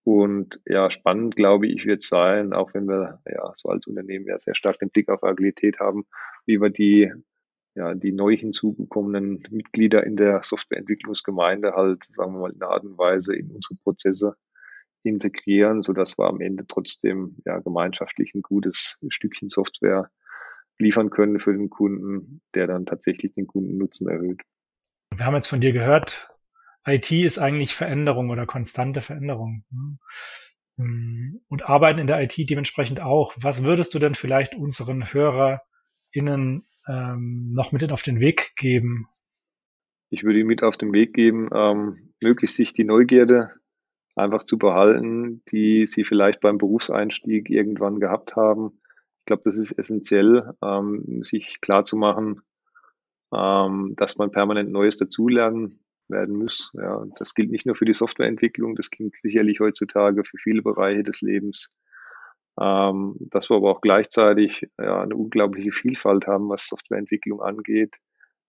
Und 0.04 0.60
ja, 0.66 0.90
spannend, 0.90 1.36
glaube 1.36 1.68
ich, 1.68 1.86
wird 1.86 2.02
sein, 2.02 2.54
auch 2.54 2.74
wenn 2.74 2.88
wir 2.88 3.22
ja 3.26 3.54
so 3.56 3.70
als 3.70 3.86
Unternehmen 3.86 4.26
ja 4.26 4.40
sehr 4.40 4.56
stark 4.56 4.80
den 4.80 4.90
Blick 4.90 5.10
auf 5.10 5.24
Agilität 5.24 5.80
haben, 5.80 6.06
wie 6.46 6.62
wir 6.62 6.70
die 6.70 7.12
ja, 7.76 7.94
die 7.94 8.12
neu 8.12 8.36
hinzugekommenen 8.36 9.44
Mitglieder 9.52 10.04
in 10.06 10.18
der 10.18 10.44
Softwareentwicklungsgemeinde 10.44 11.74
halt, 11.74 12.04
sagen 12.12 12.34
wir 12.34 12.40
mal, 12.40 12.52
in 12.52 12.62
einer 12.62 12.72
Art 12.72 12.84
und 12.84 12.98
Weise 12.98 13.36
in 13.36 13.52
unsere 13.52 13.76
Prozesse 13.76 14.36
integrieren, 15.04 15.82
so 15.82 15.94
dass 15.94 16.18
wir 16.18 16.26
am 16.26 16.42
Ende 16.42 16.66
trotzdem 16.68 17.38
ja 17.46 17.60
gemeinschaftlich 17.60 18.34
ein 18.36 18.42
gutes 18.42 18.98
Stückchen 19.10 19.48
Software 19.48 20.10
liefern 20.78 21.10
können 21.10 21.40
für 21.40 21.54
den 21.54 21.70
Kunden, 21.70 22.42
der 22.54 22.68
dann 22.68 22.86
tatsächlich 22.86 23.34
den 23.34 23.48
Kundennutzen 23.48 24.10
erhöht. 24.10 24.42
Wir 25.20 25.26
haben 25.26 25.36
jetzt 25.36 25.50
von 25.50 25.60
dir 25.60 25.74
gehört, 25.74 26.30
IT 26.86 27.12
ist 27.12 27.40
eigentlich 27.40 27.76
Veränderung 27.76 28.30
oder 28.30 28.46
konstante 28.46 29.02
Veränderung. 29.02 29.66
Hm. 30.78 31.42
Und 31.50 31.66
arbeiten 31.68 32.00
in 32.00 32.08
der 32.08 32.22
IT 32.22 32.38
dementsprechend 32.50 33.02
auch. 33.02 33.36
Was 33.36 33.66
würdest 33.66 33.94
du 33.94 34.00
denn 34.00 34.16
vielleicht 34.16 34.56
unseren 34.56 35.12
HörerInnen 35.12 36.66
ähm, 36.88 37.52
noch 37.52 37.74
mit 37.74 37.92
auf 37.92 38.02
den 38.02 38.22
Weg 38.22 38.54
geben? 38.56 39.10
Ich 40.10 40.24
würde 40.24 40.40
ihm 40.40 40.48
mit 40.48 40.64
auf 40.64 40.78
den 40.78 40.94
Weg 40.94 41.14
geben, 41.14 41.50
ähm, 41.54 42.14
möglichst 42.22 42.56
sich 42.56 42.72
die 42.72 42.86
Neugierde 42.86 43.52
einfach 44.16 44.46
zu 44.46 44.58
behalten, 44.58 45.44
die 45.52 45.86
sie 45.86 46.06
vielleicht 46.06 46.40
beim 46.40 46.58
Berufseinstieg 46.58 47.50
irgendwann 47.50 48.00
gehabt 48.00 48.38
haben. 48.38 48.80
Ich 49.20 49.26
glaube, 49.26 49.42
das 49.44 49.58
ist 49.58 49.74
essentiell, 49.74 50.54
ähm, 50.64 51.24
sich 51.24 51.60
klar 51.60 51.84
zu 51.84 51.98
machen, 51.98 52.42
ähm, 53.34 53.94
dass 53.98 54.18
man 54.18 54.32
permanent 54.32 54.72
Neues 54.72 54.98
dazulernen 54.98 55.80
werden 56.08 56.36
muss. 56.36 56.72
Ja, 56.74 57.06
das 57.18 57.36
gilt 57.36 57.52
nicht 57.52 57.66
nur 57.66 57.76
für 57.76 57.86
die 57.86 57.94
Softwareentwicklung, 57.94 58.76
das 58.76 58.90
gilt 58.90 59.16
sicherlich 59.16 59.60
heutzutage 59.60 60.24
für 60.24 60.38
viele 60.38 60.62
Bereiche 60.62 61.04
des 61.04 61.22
Lebens 61.22 61.72
ähm, 62.60 63.16
dass 63.20 63.50
wir 63.50 63.58
aber 63.58 63.72
auch 63.72 63.82
gleichzeitig 63.82 64.68
ja, 64.78 65.02
eine 65.02 65.16
unglaubliche 65.16 65.72
Vielfalt 65.72 66.28
haben, 66.28 66.50
was 66.50 66.68
Softwareentwicklung 66.68 67.42
angeht, 67.42 67.98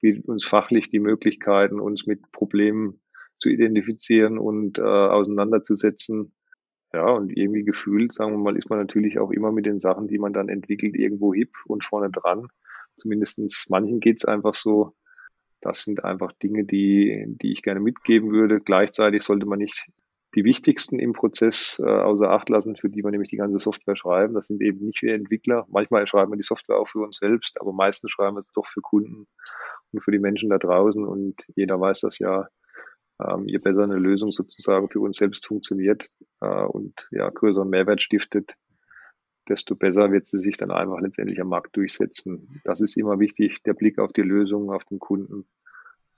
bietet 0.01 0.27
uns 0.27 0.45
fachlich 0.45 0.89
die 0.89 0.99
Möglichkeiten, 0.99 1.79
uns 1.79 2.07
mit 2.07 2.33
Problemen 2.33 3.01
zu 3.39 3.49
identifizieren 3.49 4.39
und 4.39 4.79
äh, 4.79 4.83
auseinanderzusetzen. 4.83 6.35
Ja, 6.93 7.09
und 7.09 7.37
irgendwie 7.37 7.63
gefühlt, 7.63 8.13
sagen 8.13 8.33
wir 8.33 8.39
mal, 8.39 8.57
ist 8.57 8.69
man 8.69 8.81
natürlich 8.81 9.21
auch 9.21 9.31
immer 9.31 9.53
mit 9.53 9.65
den 9.65 9.79
Sachen, 9.79 10.09
die 10.09 10.19
man 10.19 10.33
dann 10.33 10.49
entwickelt, 10.49 10.97
irgendwo 10.97 11.33
hip 11.33 11.55
und 11.67 11.85
vorne 11.85 12.11
dran. 12.11 12.49
Zumindestens 13.01 13.67
manchen 13.69 14.01
geht's 14.01 14.25
einfach 14.25 14.55
so. 14.55 14.93
Das 15.61 15.85
sind 15.85 16.05
einfach 16.05 16.33
Dinge, 16.33 16.65
die, 16.65 17.25
die 17.27 17.53
ich 17.53 17.63
gerne 17.63 17.81
mitgeben 17.81 18.31
würde. 18.31 18.61
Gleichzeitig 18.61 19.23
sollte 19.23 19.47
man 19.47 19.59
nicht 19.59 19.87
die 20.35 20.45
wichtigsten 20.45 20.99
im 20.99 21.13
Prozess 21.13 21.81
äh, 21.85 21.89
außer 21.89 22.31
Acht 22.31 22.49
lassen, 22.49 22.77
für 22.77 22.89
die 22.89 23.03
wir 23.03 23.11
nämlich 23.11 23.31
die 23.31 23.37
ganze 23.37 23.59
Software 23.59 23.97
schreiben. 23.97 24.35
Das 24.35 24.47
sind 24.47 24.63
eben 24.63 24.87
nicht 24.87 25.03
wir 25.03 25.15
Entwickler. 25.15 25.67
Manchmal 25.69 26.07
schreiben 26.07 26.33
wir 26.33 26.37
die 26.37 26.43
Software 26.43 26.77
auch 26.77 26.89
für 26.89 27.01
uns 27.01 27.17
selbst, 27.17 27.61
aber 27.61 27.73
meistens 27.73 28.13
schreiben 28.13 28.37
wir 28.37 28.41
es 28.41 28.53
doch 28.53 28.67
für 28.67 28.81
Kunden 28.81 29.27
und 29.93 30.01
für 30.01 30.13
die 30.13 30.19
Menschen 30.19 30.51
da 30.51 30.59
draußen. 30.59 31.05
Und 31.05 31.45
jeder 31.57 31.81
weiß 31.81 32.01
das 32.01 32.19
ja, 32.21 32.49
ähm, 33.21 33.47
je 33.47 33.59
besser 33.59 33.83
eine 33.83 33.99
Lösung 33.99 34.31
sozusagen 34.33 34.89
für 34.89 35.01
uns 35.01 35.17
selbst 35.17 35.47
funktioniert 35.47 36.09
äh, 36.41 36.65
und 36.65 37.09
ja 37.11 37.29
größeren 37.29 37.69
Mehrwert 37.69 38.03
stiftet, 38.03 38.55
desto 39.49 39.75
besser 39.75 40.13
wird 40.13 40.27
sie 40.27 40.39
sich 40.39 40.57
dann 40.57 40.71
einfach 40.71 41.01
letztendlich 41.01 41.41
am 41.41 41.49
Markt 41.49 41.77
durchsetzen. 41.77 42.61
Das 42.65 42.81
ist 42.81 42.97
immer 42.97 43.19
wichtig, 43.19 43.63
der 43.63 43.75
Blick 43.75 43.99
auf 43.99 44.13
die 44.13 44.23
Lösung, 44.23 44.71
auf 44.71 44.85
den 44.85 44.99
Kunden, 44.99 45.47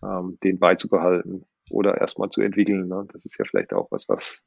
ähm, 0.02 0.38
den 0.42 0.58
beizubehalten 0.58 1.46
oder 1.70 2.00
erstmal 2.00 2.30
zu 2.30 2.40
entwickeln. 2.40 2.88
Ne? 2.88 3.06
Das 3.12 3.24
ist 3.24 3.38
ja 3.38 3.44
vielleicht 3.44 3.72
auch 3.72 3.90
was, 3.90 4.08
was 4.08 4.42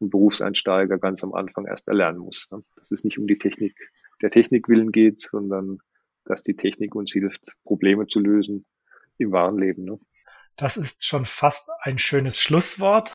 ein 0.00 0.10
Berufseinsteiger 0.10 0.98
ganz 0.98 1.22
am 1.22 1.34
Anfang 1.34 1.66
erst 1.66 1.88
erlernen 1.88 2.18
muss. 2.18 2.48
Ne? 2.50 2.62
Dass 2.76 2.90
es 2.90 3.04
nicht 3.04 3.18
um 3.18 3.26
die 3.26 3.38
Technik, 3.38 3.76
der 4.22 4.30
Technik 4.30 4.68
willen 4.68 4.92
geht, 4.92 5.20
sondern 5.20 5.78
dass 6.24 6.42
die 6.42 6.56
Technik 6.56 6.94
uns 6.94 7.12
hilft, 7.12 7.54
Probleme 7.64 8.06
zu 8.06 8.20
lösen 8.20 8.64
im 9.18 9.32
wahren 9.32 9.58
Leben. 9.58 9.84
Ne? 9.84 9.98
Das 10.56 10.76
ist 10.76 11.04
schon 11.04 11.26
fast 11.26 11.70
ein 11.80 11.98
schönes 11.98 12.38
Schlusswort. 12.38 13.12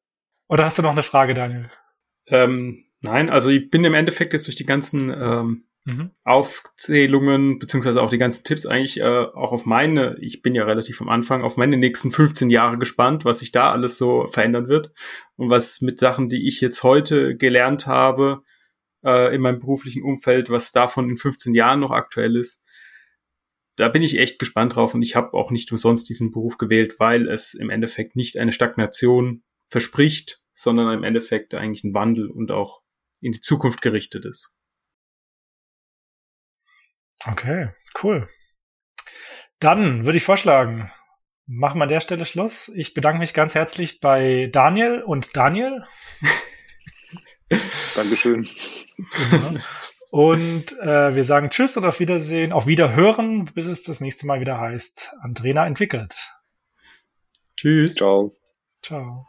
Oder 0.48 0.66
hast 0.66 0.78
du 0.78 0.82
noch 0.82 0.92
eine 0.92 1.04
Frage, 1.04 1.34
Daniel? 1.34 1.72
Ähm, 2.28 2.86
nein, 3.02 3.30
also 3.30 3.50
ich 3.50 3.70
bin 3.70 3.84
im 3.86 3.94
Endeffekt 3.94 4.34
jetzt 4.34 4.48
durch 4.48 4.56
die 4.56 4.66
ganzen 4.66 5.10
ähm, 5.10 5.64
mhm. 5.86 6.12
Aufzählungen, 6.24 7.60
beziehungsweise 7.60 8.02
auch 8.02 8.10
die 8.10 8.18
ganzen 8.18 8.44
Tipps 8.44 8.66
eigentlich 8.66 9.00
äh, 9.00 9.04
auch 9.04 9.52
auf 9.52 9.66
meine, 9.66 10.18
ich 10.20 10.42
bin 10.42 10.56
ja 10.56 10.64
relativ 10.64 11.02
am 11.02 11.10
Anfang, 11.10 11.42
auf 11.42 11.58
meine 11.58 11.78
nächsten 11.78 12.12
15 12.12 12.50
Jahre 12.50 12.78
gespannt, 12.78 13.26
was 13.26 13.40
sich 13.40 13.52
da 13.52 13.72
alles 13.72 13.98
so 13.98 14.28
verändern 14.28 14.68
wird 14.68 14.92
und 15.36 15.50
was 15.50 15.82
mit 15.82 16.00
Sachen, 16.00 16.30
die 16.30 16.48
ich 16.48 16.62
jetzt 16.62 16.84
heute 16.84 17.36
gelernt 17.36 17.88
habe 17.88 18.44
äh, 19.04 19.34
in 19.34 19.42
meinem 19.42 19.60
beruflichen 19.60 20.04
Umfeld, 20.04 20.50
was 20.50 20.72
davon 20.72 21.10
in 21.10 21.18
15 21.18 21.54
Jahren 21.54 21.80
noch 21.80 21.92
aktuell 21.92 22.36
ist. 22.36 22.62
Da 23.76 23.88
bin 23.88 24.02
ich 24.02 24.18
echt 24.18 24.40
gespannt 24.40 24.76
drauf 24.76 24.94
und 24.94 25.02
ich 25.02 25.16
habe 25.16 25.34
auch 25.34 25.52
nicht 25.52 25.72
umsonst 25.72 26.10
diesen 26.10 26.32
Beruf 26.32 26.58
gewählt, 26.58 27.00
weil 27.00 27.30
es 27.30 27.54
im 27.54 27.70
Endeffekt 27.70 28.16
nicht 28.18 28.38
eine 28.38 28.52
Stagnation 28.52 29.44
verspricht, 29.70 30.42
sondern 30.54 30.92
im 30.94 31.04
Endeffekt 31.06 31.54
eigentlich 31.54 31.86
ein 31.86 31.94
Wandel 31.94 32.30
und 32.30 32.52
auch 32.52 32.82
in 33.22 33.32
die 33.32 33.42
Zukunft 33.42 33.82
gerichtet 33.82 34.26
ist. 34.26 34.54
Okay, 37.26 37.70
cool. 38.02 38.28
Dann 39.60 40.06
würde 40.06 40.18
ich 40.18 40.24
vorschlagen, 40.24 40.90
machen 41.46 41.80
wir 41.80 41.84
an 41.84 41.90
der 41.90 42.00
Stelle 42.00 42.26
Schluss. 42.26 42.70
Ich 42.70 42.94
bedanke 42.94 43.20
mich 43.20 43.34
ganz 43.34 43.56
herzlich 43.56 44.00
bei 44.00 44.50
Daniel 44.52 45.02
und 45.02 45.36
Daniel. 45.36 45.84
Dankeschön. 47.96 48.48
Genau. 49.32 49.60
Und 50.12 50.78
äh, 50.80 51.16
wir 51.16 51.24
sagen 51.24 51.50
Tschüss 51.50 51.78
und 51.78 51.86
auf 51.86 52.00
Wiedersehen, 52.00 52.52
auf 52.52 52.66
Wiederhören, 52.66 53.46
bis 53.46 53.68
es 53.68 53.84
das 53.84 54.02
nächste 54.02 54.26
Mal 54.26 54.40
wieder 54.40 54.60
heißt, 54.60 55.14
Andrena 55.22 55.68
entwickelt. 55.68 56.16
Tschüss. 57.56 57.96
Ciao. 57.96 58.36
Ciao. 58.82 59.29